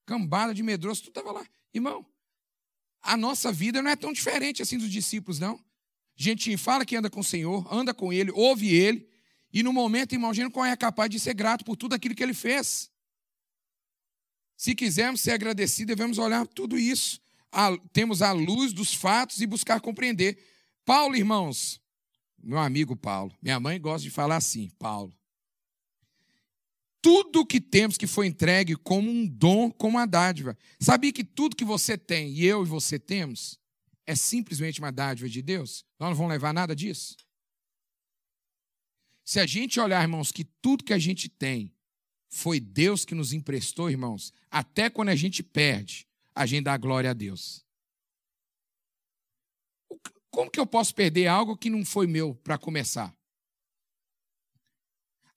Cambada 0.06 0.54
de 0.54 0.62
medroso, 0.62 1.02
tu 1.02 1.08
estava 1.10 1.32
lá. 1.32 1.46
Irmão, 1.74 2.06
a 3.02 3.18
nossa 3.18 3.52
vida 3.52 3.82
não 3.82 3.90
é 3.90 3.96
tão 3.96 4.14
diferente 4.14 4.62
assim 4.62 4.78
dos 4.78 4.90
discípulos, 4.90 5.38
não. 5.38 5.62
Gente 6.14 6.56
fala 6.56 6.86
que 6.86 6.96
anda 6.96 7.10
com 7.10 7.20
o 7.20 7.24
Senhor, 7.24 7.70
anda 7.70 7.92
com 7.92 8.10
Ele, 8.10 8.30
ouve 8.30 8.74
Ele, 8.74 9.14
e 9.56 9.62
no 9.62 9.72
momento, 9.72 10.14
a 10.14 10.32
gente 10.34 10.54
não 10.54 10.66
é 10.66 10.76
capaz 10.76 11.08
de 11.08 11.18
ser 11.18 11.32
grato 11.32 11.64
por 11.64 11.76
tudo 11.76 11.94
aquilo 11.94 12.14
que 12.14 12.22
Ele 12.22 12.34
fez. 12.34 12.90
Se 14.54 14.74
quisermos 14.74 15.22
ser 15.22 15.30
agradecidos, 15.30 15.96
devemos 15.96 16.18
olhar 16.18 16.46
tudo 16.46 16.78
isso. 16.78 17.22
temos 17.90 18.20
a 18.20 18.32
luz 18.32 18.74
dos 18.74 18.92
fatos 18.92 19.40
e 19.40 19.46
buscar 19.46 19.80
compreender. 19.80 20.36
Paulo, 20.84 21.16
irmãos, 21.16 21.80
meu 22.38 22.58
amigo 22.58 22.94
Paulo, 22.94 23.34
minha 23.40 23.58
mãe 23.58 23.80
gosta 23.80 24.02
de 24.02 24.10
falar 24.10 24.36
assim, 24.36 24.68
Paulo. 24.78 25.10
Tudo 27.00 27.46
que 27.46 27.58
temos 27.58 27.96
que 27.96 28.06
foi 28.06 28.26
entregue 28.26 28.76
como 28.76 29.10
um 29.10 29.26
dom, 29.26 29.70
como 29.70 29.96
uma 29.96 30.04
dádiva. 30.04 30.54
Sabia 30.78 31.14
que 31.14 31.24
tudo 31.24 31.56
que 31.56 31.64
você 31.64 31.96
tem, 31.96 32.28
e 32.28 32.44
eu 32.44 32.62
e 32.62 32.68
você 32.68 32.98
temos, 32.98 33.58
é 34.04 34.14
simplesmente 34.14 34.80
uma 34.80 34.92
dádiva 34.92 35.30
de 35.30 35.40
Deus? 35.40 35.82
Nós 35.98 36.10
não 36.10 36.16
vamos 36.16 36.32
levar 36.32 36.52
nada 36.52 36.76
disso? 36.76 37.16
Se 39.26 39.40
a 39.40 39.44
gente 39.44 39.80
olhar, 39.80 40.00
irmãos, 40.00 40.30
que 40.30 40.44
tudo 40.44 40.84
que 40.84 40.92
a 40.92 40.98
gente 41.00 41.28
tem 41.28 41.74
foi 42.28 42.60
Deus 42.60 43.04
que 43.04 43.12
nos 43.12 43.32
emprestou, 43.32 43.90
irmãos, 43.90 44.32
até 44.48 44.88
quando 44.88 45.08
a 45.08 45.16
gente 45.16 45.42
perde, 45.42 46.06
a 46.32 46.46
gente 46.46 46.62
dá 46.62 46.76
glória 46.76 47.10
a 47.10 47.12
Deus. 47.12 47.66
Como 50.30 50.48
que 50.48 50.60
eu 50.60 50.66
posso 50.66 50.94
perder 50.94 51.26
algo 51.26 51.56
que 51.56 51.68
não 51.68 51.84
foi 51.84 52.06
meu 52.06 52.36
para 52.36 52.56
começar? 52.56 53.12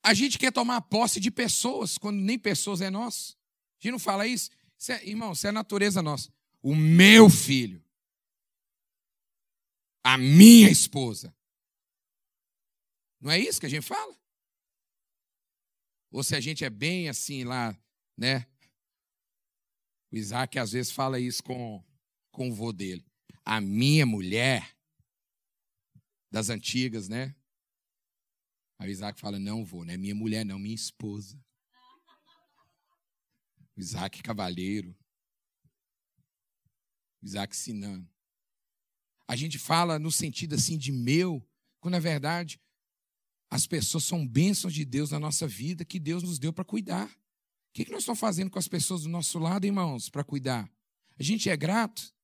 A 0.00 0.14
gente 0.14 0.38
quer 0.38 0.52
tomar 0.52 0.82
posse 0.82 1.18
de 1.18 1.30
pessoas 1.30 1.98
quando 1.98 2.20
nem 2.20 2.38
pessoas 2.38 2.80
é 2.80 2.90
nosso. 2.90 3.36
A 3.80 3.82
gente 3.82 3.92
não 3.92 3.98
fala 3.98 4.24
isso? 4.24 4.50
isso 4.78 4.92
é, 4.92 5.04
irmão, 5.04 5.32
isso 5.32 5.48
é 5.48 5.50
a 5.50 5.52
natureza 5.52 6.00
nossa. 6.00 6.32
O 6.62 6.76
meu 6.76 7.28
filho. 7.28 7.84
A 10.04 10.16
minha 10.16 10.70
esposa. 10.70 11.34
Não 13.20 13.30
é 13.30 13.38
isso 13.38 13.60
que 13.60 13.66
a 13.66 13.70
gente 13.70 13.86
fala? 13.86 14.16
Ou 16.10 16.24
se 16.24 16.34
a 16.34 16.40
gente 16.40 16.64
é 16.64 16.70
bem 16.70 17.08
assim 17.08 17.44
lá, 17.44 17.78
né? 18.16 18.46
O 20.10 20.16
Isaac 20.16 20.58
às 20.58 20.72
vezes 20.72 20.90
fala 20.90 21.20
isso 21.20 21.42
com, 21.42 21.84
com 22.32 22.48
o 22.48 22.54
vô 22.54 22.72
dele. 22.72 23.04
A 23.44 23.60
minha 23.60 24.04
mulher, 24.04 24.76
das 26.30 26.48
antigas, 26.48 27.08
né? 27.08 27.34
Aí 28.78 28.88
o 28.88 28.92
Isaac 28.92 29.20
fala: 29.20 29.38
Não, 29.38 29.64
vô, 29.64 29.84
não 29.84 29.92
é 29.92 29.96
minha 29.96 30.14
mulher, 30.14 30.44
não, 30.44 30.58
minha 30.58 30.74
esposa. 30.74 31.38
O 33.76 33.80
Isaac 33.80 34.22
Cavaleiro. 34.22 34.96
Isaac 37.22 37.54
Sinan. 37.54 38.08
A 39.28 39.36
gente 39.36 39.58
fala 39.58 39.98
no 39.98 40.10
sentido 40.10 40.54
assim 40.54 40.78
de 40.78 40.90
meu, 40.90 41.46
quando 41.78 41.92
na 41.92 42.00
verdade 42.00 42.60
as 43.50 43.66
pessoas 43.66 44.04
são 44.04 44.26
bênçãos 44.26 44.72
de 44.72 44.84
Deus 44.84 45.10
na 45.10 45.18
nossa 45.18 45.46
vida 45.46 45.84
que 45.84 45.98
Deus 45.98 46.22
nos 46.22 46.38
deu 46.38 46.52
para 46.52 46.64
cuidar. 46.64 47.08
O 47.08 47.72
que 47.72 47.90
nós 47.90 48.00
estamos 48.00 48.20
fazendo 48.20 48.50
com 48.50 48.58
as 48.58 48.68
pessoas 48.68 49.02
do 49.02 49.08
nosso 49.08 49.38
lado, 49.38 49.66
irmãos, 49.66 50.08
para 50.08 50.22
cuidar? 50.22 50.70
A 51.18 51.22
gente 51.22 51.50
é 51.50 51.56
grato? 51.56 52.14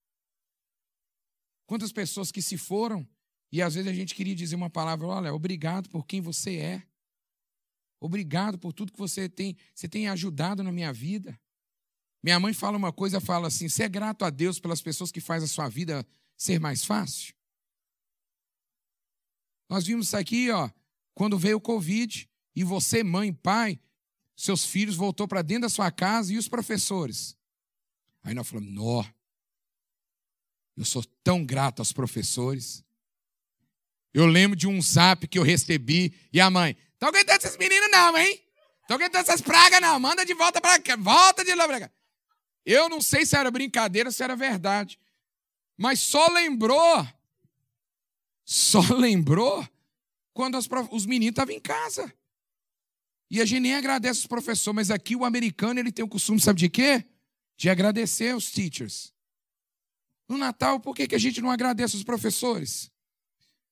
Quantas 1.67 1.93
pessoas 1.93 2.31
que 2.31 2.41
se 2.41 2.57
foram 2.57 3.07
e 3.51 3.61
às 3.61 3.75
vezes 3.75 3.91
a 3.91 3.95
gente 3.95 4.15
queria 4.15 4.35
dizer 4.35 4.55
uma 4.55 4.71
palavra, 4.71 5.07
olha, 5.07 5.35
obrigado 5.35 5.89
por 5.89 6.07
quem 6.07 6.21
você 6.21 6.57
é. 6.57 6.83
Obrigado 7.99 8.59
por 8.59 8.73
tudo 8.73 8.93
que 8.93 8.99
você 8.99 9.29
tem, 9.29 9.57
você 9.75 9.89
tem 9.89 10.09
ajudado 10.09 10.63
na 10.63 10.71
minha 10.71 10.93
vida. 10.93 11.39
Minha 12.23 12.39
mãe 12.39 12.53
fala 12.53 12.77
uma 12.77 12.93
coisa, 12.93 13.21
fala 13.21 13.49
assim: 13.49 13.69
você 13.69 13.85
é 13.85 13.89
grato 13.89 14.25
a 14.25 14.31
Deus 14.31 14.61
pelas 14.61 14.83
pessoas 14.83 15.11
que 15.11 15.21
faz 15.21 15.43
a 15.43 15.47
sua 15.47 15.69
vida 15.69 16.07
ser 16.37 16.61
mais 16.61 16.85
fácil? 16.85 17.35
Nós 19.69 19.87
vimos 19.87 20.09
isso 20.09 20.17
aqui, 20.17 20.51
ó, 20.51 20.71
quando 21.17 21.39
veio 21.39 21.57
o 21.57 21.61
Covid, 21.61 22.29
e 22.55 22.63
você, 22.63 23.03
mãe, 23.03 23.33
pai, 23.33 23.81
seus 24.37 24.67
filhos 24.67 24.97
voltou 24.97 25.27
para 25.27 25.41
dentro 25.41 25.63
da 25.63 25.71
sua 25.71 25.91
casa 25.91 26.31
e 26.31 26.37
os 26.37 26.47
professores. 26.47 27.35
Aí 28.23 28.35
nós 28.35 28.47
falamos, 28.47 28.71
nó, 28.71 29.03
eu 30.77 30.85
sou 30.85 31.03
tão 31.25 31.43
grato 31.43 31.79
aos 31.81 31.91
professores. 31.91 32.85
Eu 34.13 34.27
lembro 34.27 34.55
de 34.55 34.69
um 34.69 34.81
zap 34.83 35.27
que 35.27 35.39
eu 35.39 35.43
recebi 35.43 36.15
e 36.31 36.39
a 36.39 36.51
mãe, 36.51 36.77
tá 36.99 37.09
aguentando 37.09 37.39
esses 37.39 37.57
meninos 37.57 37.91
não, 37.91 38.19
hein? 38.19 38.39
Tô 38.87 38.93
aguentando 38.93 39.23
essas 39.23 39.41
pragas 39.41 39.81
não, 39.81 39.99
manda 39.99 40.23
de 40.23 40.35
volta 40.35 40.61
para 40.61 40.79
cá, 40.79 40.97
volta 40.97 41.43
de 41.43 41.55
lá 41.55 41.67
para 41.67 41.81
cá. 41.81 41.91
Eu 42.63 42.91
não 42.91 43.01
sei 43.01 43.25
se 43.25 43.35
era 43.35 43.51
brincadeira, 43.51 44.11
se 44.11 44.23
era 44.23 44.37
verdade. 44.37 45.01
Mas 45.79 45.99
só 45.99 46.29
lembrou, 46.29 47.09
só 48.45 48.83
lembrou 48.93 49.67
quando 50.37 50.59
os, 50.59 50.69
os 50.91 51.07
meninos 51.07 51.33
estavam 51.33 51.55
em 51.55 51.61
casa. 51.61 52.13
E 53.31 53.41
a 53.41 53.47
gente 53.47 53.63
nem 53.63 53.75
agradece 53.75 54.21
os 54.21 54.27
professores, 54.27 54.77
mas 54.77 54.91
aqui 54.91 55.17
o 55.17 55.25
americano 55.25 55.81
ele 55.81 55.91
tem 55.91 56.05
o 56.05 56.09
costume, 56.09 56.39
sabe 56.39 56.61
de 56.61 56.69
quê? 56.69 57.07
De 57.57 57.71
agradecer 57.71 58.37
os 58.37 58.51
teachers. 58.51 59.15
No 60.29 60.37
Natal, 60.37 60.79
por 60.79 60.95
que, 60.95 61.09
que 61.09 61.15
a 61.15 61.19
gente 61.19 61.41
não 61.41 61.51
agradece 61.51 61.97
os 61.97 62.05
professores? 62.05 62.91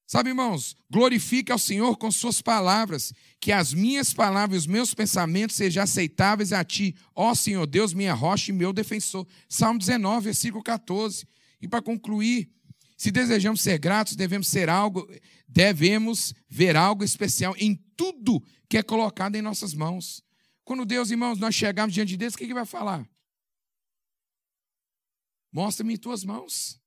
Sabe, 0.07 0.31
irmãos, 0.31 0.75
glorifique 0.91 1.53
ao 1.53 1.59
Senhor 1.59 1.99
com 1.99 2.11
suas 2.11 2.41
palavras, 2.41 3.13
que 3.39 3.53
as 3.53 3.75
minhas 3.75 4.15
palavras 4.15 4.57
e 4.57 4.61
os 4.61 4.67
meus 4.67 4.95
pensamentos 4.95 5.57
sejam 5.57 5.83
aceitáveis 5.83 6.51
a 6.51 6.65
ti, 6.65 6.97
ó 7.15 7.35
Senhor 7.35 7.67
Deus, 7.67 7.93
minha 7.93 8.15
rocha 8.15 8.51
e 8.51 8.55
meu 8.55 8.73
defensor. 8.73 9.27
Salmo 9.51 9.79
19, 9.79 10.25
versículo 10.25 10.65
14. 10.65 11.27
E 11.61 11.69
para 11.69 11.83
concluir, 11.83 12.51
se 12.97 13.11
desejamos 13.11 13.61
ser 13.61 13.79
gratos, 13.79 14.17
devemos 14.17 14.49
ser 14.49 14.69
algo, 14.69 15.09
devemos 15.49 16.33
ver 16.49 16.77
algo 16.77 17.03
especial 17.03 17.55
em 17.59 17.75
tudo 17.97 18.43
que 18.69 18.79
é 18.79 18.83
colocado 18.83 19.37
em 19.37 19.43
nossas 19.43 19.75
mãos. 19.75 20.23
Quando 20.65 20.85
Deus, 20.85 21.11
irmãos, 21.11 21.39
nós 21.39 21.55
chegarmos 21.55 21.95
diante 21.95 22.11
de 22.11 22.17
Deus, 22.17 22.35
o 22.35 22.39
que 22.39 22.45
ele 22.45 22.55
vai 22.55 22.65
falar? 22.65 23.07
Mostra-me 25.53 25.99
tuas 25.99 26.25
mãos. 26.25 26.81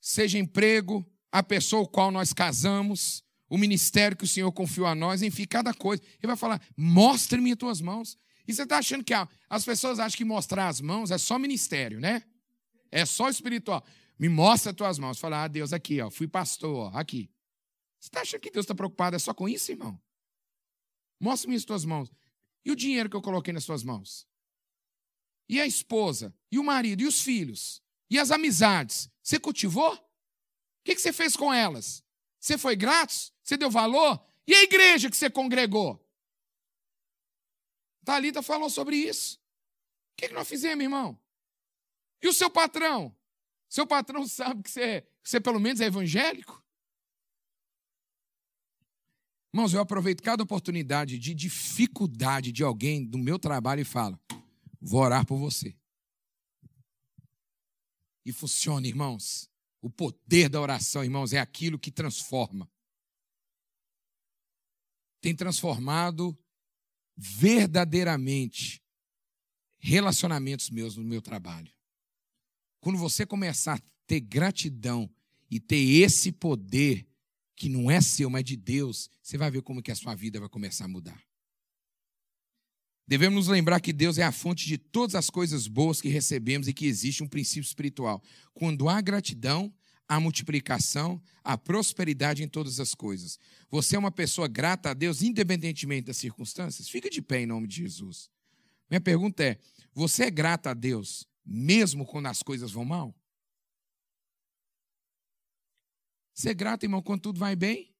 Seja 0.00 0.38
emprego, 0.38 1.04
a 1.32 1.42
pessoa 1.42 1.84
com 1.84 1.92
qual 1.92 2.10
nós 2.10 2.32
casamos, 2.32 3.24
o 3.48 3.58
ministério 3.58 4.16
que 4.16 4.24
o 4.24 4.28
Senhor 4.28 4.50
confiou 4.52 4.86
a 4.86 4.94
nós, 4.94 5.22
enfim, 5.22 5.44
cada 5.44 5.72
coisa. 5.74 6.02
Ele 6.02 6.26
vai 6.26 6.36
falar: 6.36 6.60
mostre-me 6.76 7.52
as 7.52 7.58
tuas 7.58 7.80
mãos. 7.80 8.16
E 8.46 8.54
você 8.54 8.62
está 8.62 8.78
achando 8.78 9.02
que 9.02 9.12
as 9.50 9.64
pessoas 9.64 9.98
acham 9.98 10.16
que 10.16 10.24
mostrar 10.24 10.68
as 10.68 10.80
mãos 10.80 11.10
é 11.10 11.18
só 11.18 11.38
ministério, 11.38 11.98
né? 11.98 12.22
É 12.92 13.04
só 13.04 13.28
espiritual. 13.28 13.84
Me 14.18 14.28
mostra 14.28 14.70
as 14.70 14.76
tuas 14.76 14.98
mãos. 14.98 15.18
Fala, 15.18 15.44
ah, 15.44 15.48
Deus, 15.48 15.72
aqui, 15.72 16.00
ó, 16.00 16.10
fui 16.10 16.26
pastor, 16.26 16.92
ó, 16.92 16.98
aqui. 16.98 17.30
Você 17.98 18.08
está 18.08 18.20
achando 18.22 18.40
que 18.40 18.50
Deus 18.50 18.64
está 18.64 18.74
preocupado 18.74 19.16
é 19.16 19.18
só 19.18 19.34
com 19.34 19.48
isso, 19.48 19.72
irmão? 19.72 20.00
Mostre-me 21.20 21.56
as 21.56 21.64
tuas 21.64 21.84
mãos. 21.84 22.10
E 22.64 22.70
o 22.70 22.76
dinheiro 22.76 23.08
que 23.08 23.16
eu 23.16 23.22
coloquei 23.22 23.52
nas 23.52 23.64
tuas 23.64 23.82
mãos? 23.82 24.26
E 25.48 25.60
a 25.60 25.66
esposa? 25.66 26.34
E 26.50 26.58
o 26.58 26.64
marido? 26.64 27.02
E 27.02 27.06
os 27.06 27.22
filhos? 27.22 27.82
E 28.10 28.18
as 28.18 28.30
amizades? 28.30 29.10
Você 29.22 29.38
cultivou? 29.38 30.06
que, 30.86 30.94
que 30.94 31.00
você 31.00 31.12
fez 31.12 31.36
com 31.36 31.52
elas? 31.52 32.04
Você 32.38 32.56
foi 32.56 32.76
grato? 32.76 33.12
Você 33.42 33.56
deu 33.56 33.68
valor? 33.68 34.24
E 34.46 34.54
a 34.54 34.62
igreja 34.62 35.10
que 35.10 35.16
você 35.16 35.28
congregou? 35.28 36.00
Talita 38.04 38.40
falou 38.40 38.70
sobre 38.70 38.96
isso. 38.96 39.36
O 40.12 40.16
que 40.16 40.28
nós 40.28 40.48
fizemos, 40.48 40.84
irmão? 40.84 41.20
E 42.22 42.28
o 42.28 42.32
seu 42.32 42.48
patrão? 42.48 43.14
Seu 43.68 43.86
patrão 43.86 44.26
sabe 44.26 44.62
que 44.62 44.70
você, 44.70 45.02
que 45.02 45.30
você 45.30 45.40
pelo 45.40 45.60
menos 45.60 45.80
é 45.80 45.86
evangélico? 45.86 46.62
Irmãos, 49.52 49.72
eu 49.72 49.80
aproveito 49.80 50.22
cada 50.22 50.42
oportunidade 50.42 51.18
de 51.18 51.34
dificuldade 51.34 52.52
de 52.52 52.62
alguém 52.62 53.04
do 53.04 53.16
meu 53.16 53.38
trabalho 53.38 53.80
e 53.80 53.84
falo: 53.84 54.20
vou 54.80 55.00
orar 55.00 55.26
por 55.26 55.38
você. 55.38 55.74
E 58.24 58.32
funciona, 58.32 58.86
irmãos. 58.86 59.50
O 59.80 59.88
poder 59.88 60.48
da 60.48 60.60
oração, 60.60 61.04
irmãos, 61.04 61.32
é 61.32 61.38
aquilo 61.38 61.78
que 61.78 61.92
transforma. 61.92 62.68
Tem 65.20 65.34
transformado 65.34 66.36
verdadeiramente 67.16 68.82
relacionamentos 69.78 70.70
meus 70.70 70.96
no 70.96 71.04
meu 71.04 71.22
trabalho. 71.22 71.75
Quando 72.86 73.00
você 73.00 73.26
começar 73.26 73.74
a 73.74 73.82
ter 74.06 74.20
gratidão 74.20 75.10
e 75.50 75.58
ter 75.58 75.74
esse 75.74 76.30
poder 76.30 77.04
que 77.56 77.68
não 77.68 77.90
é 77.90 78.00
seu, 78.00 78.30
mas 78.30 78.44
de 78.44 78.56
Deus, 78.56 79.10
você 79.20 79.36
vai 79.36 79.50
ver 79.50 79.62
como 79.62 79.82
que 79.82 79.90
a 79.90 79.94
sua 79.96 80.14
vida 80.14 80.38
vai 80.38 80.48
começar 80.48 80.84
a 80.84 80.88
mudar. 80.88 81.20
Devemos 83.04 83.34
nos 83.34 83.48
lembrar 83.48 83.80
que 83.80 83.92
Deus 83.92 84.18
é 84.18 84.22
a 84.22 84.30
fonte 84.30 84.68
de 84.68 84.78
todas 84.78 85.16
as 85.16 85.28
coisas 85.28 85.66
boas 85.66 86.00
que 86.00 86.08
recebemos 86.08 86.68
e 86.68 86.72
que 86.72 86.86
existe 86.86 87.24
um 87.24 87.26
princípio 87.26 87.66
espiritual. 87.66 88.22
Quando 88.54 88.88
há 88.88 89.00
gratidão, 89.00 89.74
há 90.08 90.20
multiplicação, 90.20 91.20
há 91.42 91.58
prosperidade 91.58 92.44
em 92.44 92.48
todas 92.48 92.78
as 92.78 92.94
coisas. 92.94 93.36
Você 93.68 93.96
é 93.96 93.98
uma 93.98 94.12
pessoa 94.12 94.46
grata 94.46 94.90
a 94.90 94.94
Deus, 94.94 95.22
independentemente 95.22 96.06
das 96.06 96.18
circunstâncias? 96.18 96.88
Fica 96.88 97.10
de 97.10 97.20
pé 97.20 97.40
em 97.40 97.46
nome 97.46 97.66
de 97.66 97.78
Jesus. 97.78 98.30
Minha 98.88 99.00
pergunta 99.00 99.42
é: 99.42 99.58
você 99.92 100.26
é 100.26 100.30
grata 100.30 100.70
a 100.70 100.74
Deus 100.74 101.26
mesmo 101.46 102.04
quando 102.04 102.26
as 102.26 102.42
coisas 102.42 102.72
vão 102.72 102.84
mal? 102.84 103.14
Ser 106.34 106.54
grato, 106.54 106.82
irmão, 106.82 107.00
quando 107.00 107.22
tudo 107.22 107.38
vai 107.38 107.54
bem? 107.54 107.94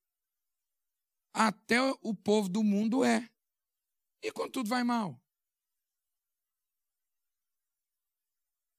Até 1.33 1.81
o 2.03 2.15
povo 2.15 2.49
do 2.49 2.63
mundo 2.63 3.05
é. 3.05 3.31
E 4.23 4.33
quando 4.33 4.53
tudo 4.53 4.69
vai 4.69 4.83
mal? 4.83 5.23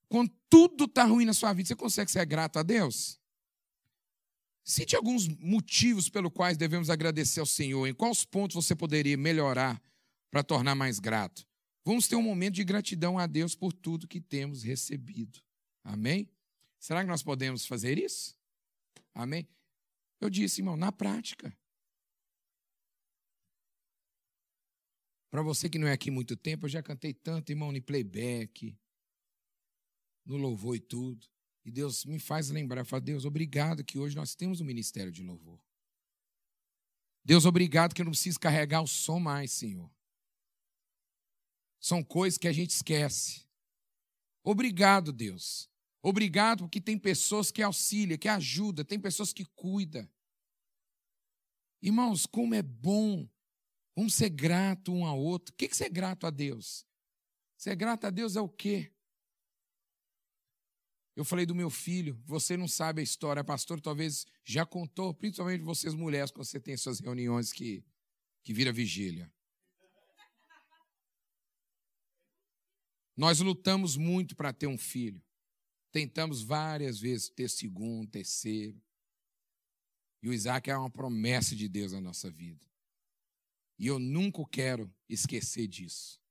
Quando 0.10 0.32
tudo 0.50 0.86
está 0.86 1.04
ruim 1.04 1.26
na 1.26 1.34
sua 1.34 1.54
vida, 1.54 1.68
você 1.68 1.76
consegue 1.76 2.12
ser 2.12 2.26
grato 2.26 2.60
a 2.60 2.64
Deus? 2.64 3.20
Cite 4.64 4.98
alguns 4.98 5.28
motivos 5.28 6.10
pelos 6.10 6.34
quais 6.34 6.58
devemos 6.58 6.90
agradecer 6.90 7.40
ao 7.40 7.46
Senhor. 7.46 7.88
Em 7.88 7.94
quais 7.94 8.26
pontos 8.26 8.56
você 8.56 8.76
poderia 8.76 9.16
melhorar 9.16 9.82
para 10.30 10.44
tornar 10.44 10.76
mais 10.76 11.00
grato? 11.00 11.47
Vamos 11.88 12.06
ter 12.06 12.18
um 12.18 12.22
momento 12.22 12.56
de 12.56 12.66
gratidão 12.66 13.18
a 13.18 13.26
Deus 13.26 13.56
por 13.56 13.72
tudo 13.72 14.10
que 14.10 14.20
temos 14.20 14.62
recebido. 14.62 15.42
Amém? 15.82 16.30
Será 16.78 17.00
que 17.00 17.08
nós 17.08 17.24
podemos 17.24 17.66
fazer 17.66 17.98
isso? 17.98 18.38
Amém? 19.14 19.48
Eu 20.20 20.30
disse, 20.30 20.60
irmão, 20.60 20.76
na 20.76 20.92
prática. 20.92 21.58
Para 25.32 25.42
você 25.42 25.70
que 25.70 25.80
não 25.80 25.88
é 25.88 25.94
aqui 25.94 26.12
muito 26.12 26.36
tempo, 26.36 26.66
eu 26.66 26.70
já 26.70 26.84
cantei 26.84 27.14
tanto, 27.14 27.54
irmão, 27.54 27.74
em 27.74 27.82
playback, 27.82 28.78
no 30.26 30.36
louvor 30.36 30.76
e 30.76 30.82
tudo. 30.82 31.26
E 31.64 31.72
Deus 31.72 32.04
me 32.04 32.20
faz 32.20 32.50
lembrar, 32.50 32.84
fala, 32.84 33.00
Deus, 33.00 33.24
obrigado 33.24 33.82
que 33.82 33.98
hoje 33.98 34.14
nós 34.14 34.36
temos 34.36 34.60
um 34.60 34.66
ministério 34.66 35.14
de 35.14 35.24
louvor. 35.24 35.64
Deus, 37.24 37.46
obrigado 37.46 37.96
que 37.96 38.02
eu 38.02 38.06
não 38.06 38.12
preciso 38.12 38.42
carregar 38.42 38.82
o 38.82 38.88
som 38.88 39.22
mais, 39.22 39.54
Senhor. 39.54 39.90
São 41.88 42.04
coisas 42.04 42.38
que 42.38 42.50
a 42.50 42.52
gente 42.52 42.72
esquece. 42.72 43.48
Obrigado, 44.44 45.14
Deus. 45.14 45.70
Obrigado 46.02 46.66
porque 46.66 46.82
tem 46.82 47.00
pessoas 47.00 47.50
que 47.50 47.62
auxiliam, 47.62 48.18
que 48.18 48.28
ajudam, 48.28 48.84
tem 48.84 49.00
pessoas 49.00 49.32
que 49.32 49.46
cuidam. 49.46 50.06
Irmãos, 51.82 52.26
como 52.26 52.54
é 52.54 52.62
bom. 52.62 53.26
Vamos 53.96 54.16
ser 54.16 54.30
grato 54.32 54.92
um 54.92 55.06
ao 55.06 55.18
outro. 55.18 55.54
O 55.54 55.56
que 55.56 55.68
é 55.68 55.70
ser 55.70 55.88
grato 55.88 56.28
a 56.28 56.30
Deus? 56.30 56.86
Ser 57.56 57.74
grato 57.78 58.04
a 58.04 58.10
Deus 58.10 58.36
é 58.36 58.42
o 58.42 58.50
quê? 58.50 58.92
Eu 61.16 61.24
falei 61.24 61.46
do 61.46 61.56
meu 61.56 61.70
filho, 61.70 62.22
você 62.26 62.58
não 62.58 62.68
sabe 62.68 63.00
a 63.00 63.04
história, 63.04 63.46
pastor 63.46 63.80
talvez 63.80 64.26
já 64.44 64.66
contou, 64.66 65.14
principalmente 65.14 65.64
vocês 65.64 65.94
mulheres, 65.94 66.32
quando 66.32 66.46
você 66.48 66.60
tem 66.60 66.76
suas 66.76 67.00
reuniões 67.00 67.54
que, 67.54 67.82
que 68.44 68.52
vira 68.52 68.74
vigília. 68.74 69.32
Nós 73.18 73.40
lutamos 73.40 73.98
muito 73.98 74.36
para 74.36 74.54
ter 74.54 74.68
um 74.68 74.78
filho. 74.78 75.22
Tentamos 75.92 76.44
várias 76.44 77.00
vezes 77.00 77.30
ter 77.30 77.50
segundo, 77.50 78.08
terceiro. 78.08 78.80
E 80.22 80.30
o 80.30 80.34
Isaac 80.34 80.70
é 80.70 80.78
uma 80.78 80.90
promessa 80.90 81.56
de 81.56 81.68
Deus 81.68 81.92
na 81.92 82.00
nossa 82.00 82.30
vida. 82.30 82.64
E 83.80 83.88
eu 83.88 83.98
nunca 83.98 84.44
quero 84.52 84.94
esquecer 85.10 85.68
disso. 85.68 86.22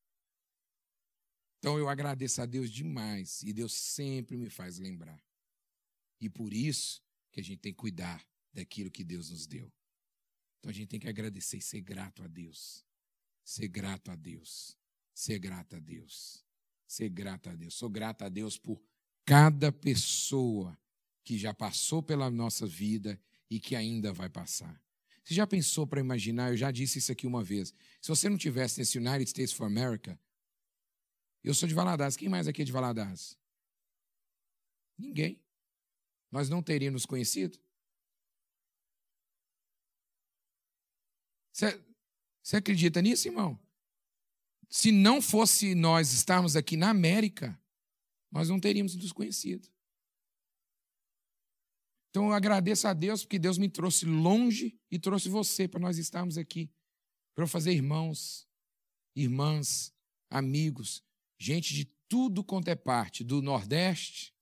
Então 1.58 1.76
eu 1.76 1.88
agradeço 1.88 2.40
a 2.40 2.46
Deus 2.46 2.70
demais 2.70 3.42
e 3.42 3.52
Deus 3.52 3.72
sempre 3.72 4.36
me 4.36 4.48
faz 4.48 4.78
lembrar. 4.78 5.20
E 6.20 6.30
por 6.30 6.52
isso 6.52 7.02
que 7.32 7.40
a 7.40 7.42
gente 7.42 7.58
tem 7.58 7.72
que 7.72 7.80
cuidar 7.80 8.24
daquilo 8.52 8.90
que 8.90 9.02
Deus 9.02 9.30
nos 9.30 9.46
deu. 9.46 9.72
Então 10.58 10.70
a 10.70 10.72
gente 10.72 10.88
tem 10.88 11.00
que 11.00 11.08
agradecer 11.08 11.56
e 11.56 11.62
ser 11.62 11.80
grato 11.80 12.22
a 12.22 12.28
Deus. 12.28 12.84
Ser 13.44 13.66
grato 13.66 14.10
a 14.12 14.14
Deus. 14.14 14.76
Ser 15.12 15.38
grato 15.38 15.74
a 15.74 15.80
Deus. 15.80 16.45
Ser 16.86 17.08
grato 17.08 17.50
a 17.50 17.54
Deus. 17.54 17.74
Sou 17.74 17.90
grato 17.90 18.22
a 18.22 18.28
Deus 18.28 18.56
por 18.56 18.80
cada 19.24 19.72
pessoa 19.72 20.78
que 21.24 21.36
já 21.36 21.52
passou 21.52 22.02
pela 22.02 22.30
nossa 22.30 22.66
vida 22.66 23.20
e 23.50 23.58
que 23.58 23.74
ainda 23.74 24.12
vai 24.12 24.28
passar. 24.28 24.80
Você 25.24 25.34
já 25.34 25.46
pensou 25.46 25.86
para 25.86 25.98
imaginar? 25.98 26.50
Eu 26.50 26.56
já 26.56 26.70
disse 26.70 26.98
isso 26.98 27.10
aqui 27.10 27.26
uma 27.26 27.42
vez. 27.42 27.74
Se 28.00 28.08
você 28.08 28.28
não 28.28 28.38
tivesse 28.38 28.78
nesse 28.78 28.96
United 28.96 29.28
States 29.28 29.52
for 29.52 29.64
America, 29.64 30.16
eu 31.42 31.52
sou 31.52 31.68
de 31.68 31.74
Valadares. 31.74 32.16
Quem 32.16 32.28
mais 32.28 32.46
aqui 32.46 32.62
é 32.62 32.64
de 32.64 32.70
Valadares? 32.70 33.36
Ninguém. 34.96 35.42
Nós 36.30 36.48
não 36.48 36.62
teríamos 36.62 37.04
conhecido. 37.04 37.58
Você, 41.52 41.84
você 42.42 42.56
acredita 42.58 43.02
nisso, 43.02 43.26
irmão? 43.26 43.58
Se 44.68 44.90
não 44.90 45.22
fosse 45.22 45.74
nós 45.74 46.12
estarmos 46.12 46.56
aqui 46.56 46.76
na 46.76 46.90
América, 46.90 47.58
nós 48.30 48.48
não 48.48 48.60
teríamos 48.60 48.94
nos 48.96 49.12
conhecido. 49.12 49.68
Então 52.10 52.28
eu 52.28 52.32
agradeço 52.32 52.88
a 52.88 52.94
Deus 52.94 53.22
porque 53.22 53.38
Deus 53.38 53.58
me 53.58 53.68
trouxe 53.68 54.06
longe 54.06 54.78
e 54.90 54.98
trouxe 54.98 55.28
você 55.28 55.68
para 55.68 55.80
nós 55.80 55.98
estarmos 55.98 56.38
aqui, 56.38 56.70
para 57.34 57.44
eu 57.44 57.48
fazer 57.48 57.72
irmãos, 57.72 58.48
irmãs, 59.14 59.94
amigos, 60.30 61.04
gente 61.38 61.74
de 61.74 61.84
tudo 62.08 62.42
quanto 62.42 62.68
é 62.68 62.74
parte, 62.74 63.22
do 63.22 63.42
Nordeste, 63.42 64.34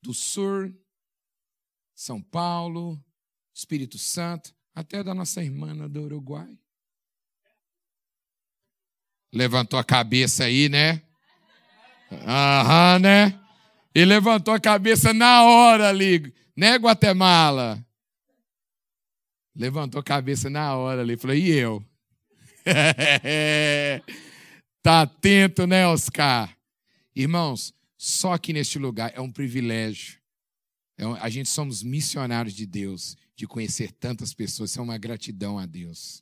do 0.00 0.14
Sul, 0.14 0.72
São 1.94 2.22
Paulo, 2.22 3.02
Espírito 3.54 3.98
Santo, 3.98 4.54
até 4.74 5.02
da 5.02 5.14
nossa 5.14 5.42
irmã 5.42 5.88
do 5.88 6.02
Uruguai. 6.02 6.58
Levantou 9.32 9.78
a 9.78 9.84
cabeça 9.84 10.44
aí, 10.44 10.68
né? 10.68 11.00
Aham, 12.26 12.98
né? 12.98 13.40
E 13.94 14.04
levantou 14.04 14.52
a 14.52 14.60
cabeça 14.60 15.12
na 15.12 15.42
hora 15.44 15.88
ali, 15.88 16.32
né, 16.56 16.76
Guatemala? 16.76 17.84
Levantou 19.54 20.00
a 20.00 20.04
cabeça 20.04 20.48
na 20.48 20.74
hora 20.76 21.02
ali, 21.02 21.16
falou, 21.16 21.36
e 21.36 21.50
eu? 21.50 21.84
Tá 24.82 25.02
atento, 25.02 25.64
né, 25.64 25.86
Oscar? 25.86 26.56
Irmãos, 27.14 27.72
só 27.96 28.32
aqui 28.32 28.52
neste 28.52 28.80
lugar 28.80 29.12
é 29.14 29.20
um 29.20 29.30
privilégio. 29.30 30.18
É 30.98 31.06
um, 31.06 31.14
a 31.14 31.28
gente 31.28 31.48
somos 31.48 31.84
missionários 31.84 32.52
de 32.52 32.66
Deus, 32.66 33.16
de 33.36 33.46
conhecer 33.46 33.92
tantas 33.92 34.34
pessoas. 34.34 34.70
Isso 34.70 34.80
é 34.80 34.82
uma 34.82 34.98
gratidão 34.98 35.56
a 35.56 35.66
Deus. 35.66 36.20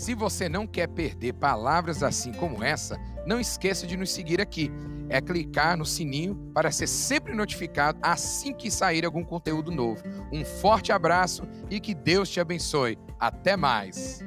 Se 0.00 0.14
você 0.14 0.48
não 0.48 0.66
quer 0.66 0.88
perder 0.88 1.34
palavras 1.34 2.02
assim 2.02 2.32
como 2.32 2.64
essa, 2.64 2.98
não 3.26 3.38
esqueça 3.38 3.86
de 3.86 3.98
nos 3.98 4.10
seguir 4.10 4.40
aqui. 4.40 4.72
É 5.10 5.20
clicar 5.20 5.76
no 5.76 5.84
sininho 5.84 6.50
para 6.54 6.70
ser 6.70 6.86
sempre 6.86 7.34
notificado 7.34 7.98
assim 8.00 8.54
que 8.54 8.70
sair 8.70 9.04
algum 9.04 9.22
conteúdo 9.22 9.70
novo. 9.70 10.02
Um 10.32 10.42
forte 10.42 10.90
abraço 10.90 11.42
e 11.68 11.78
que 11.78 11.94
Deus 11.94 12.30
te 12.30 12.40
abençoe. 12.40 12.96
Até 13.18 13.58
mais! 13.58 14.24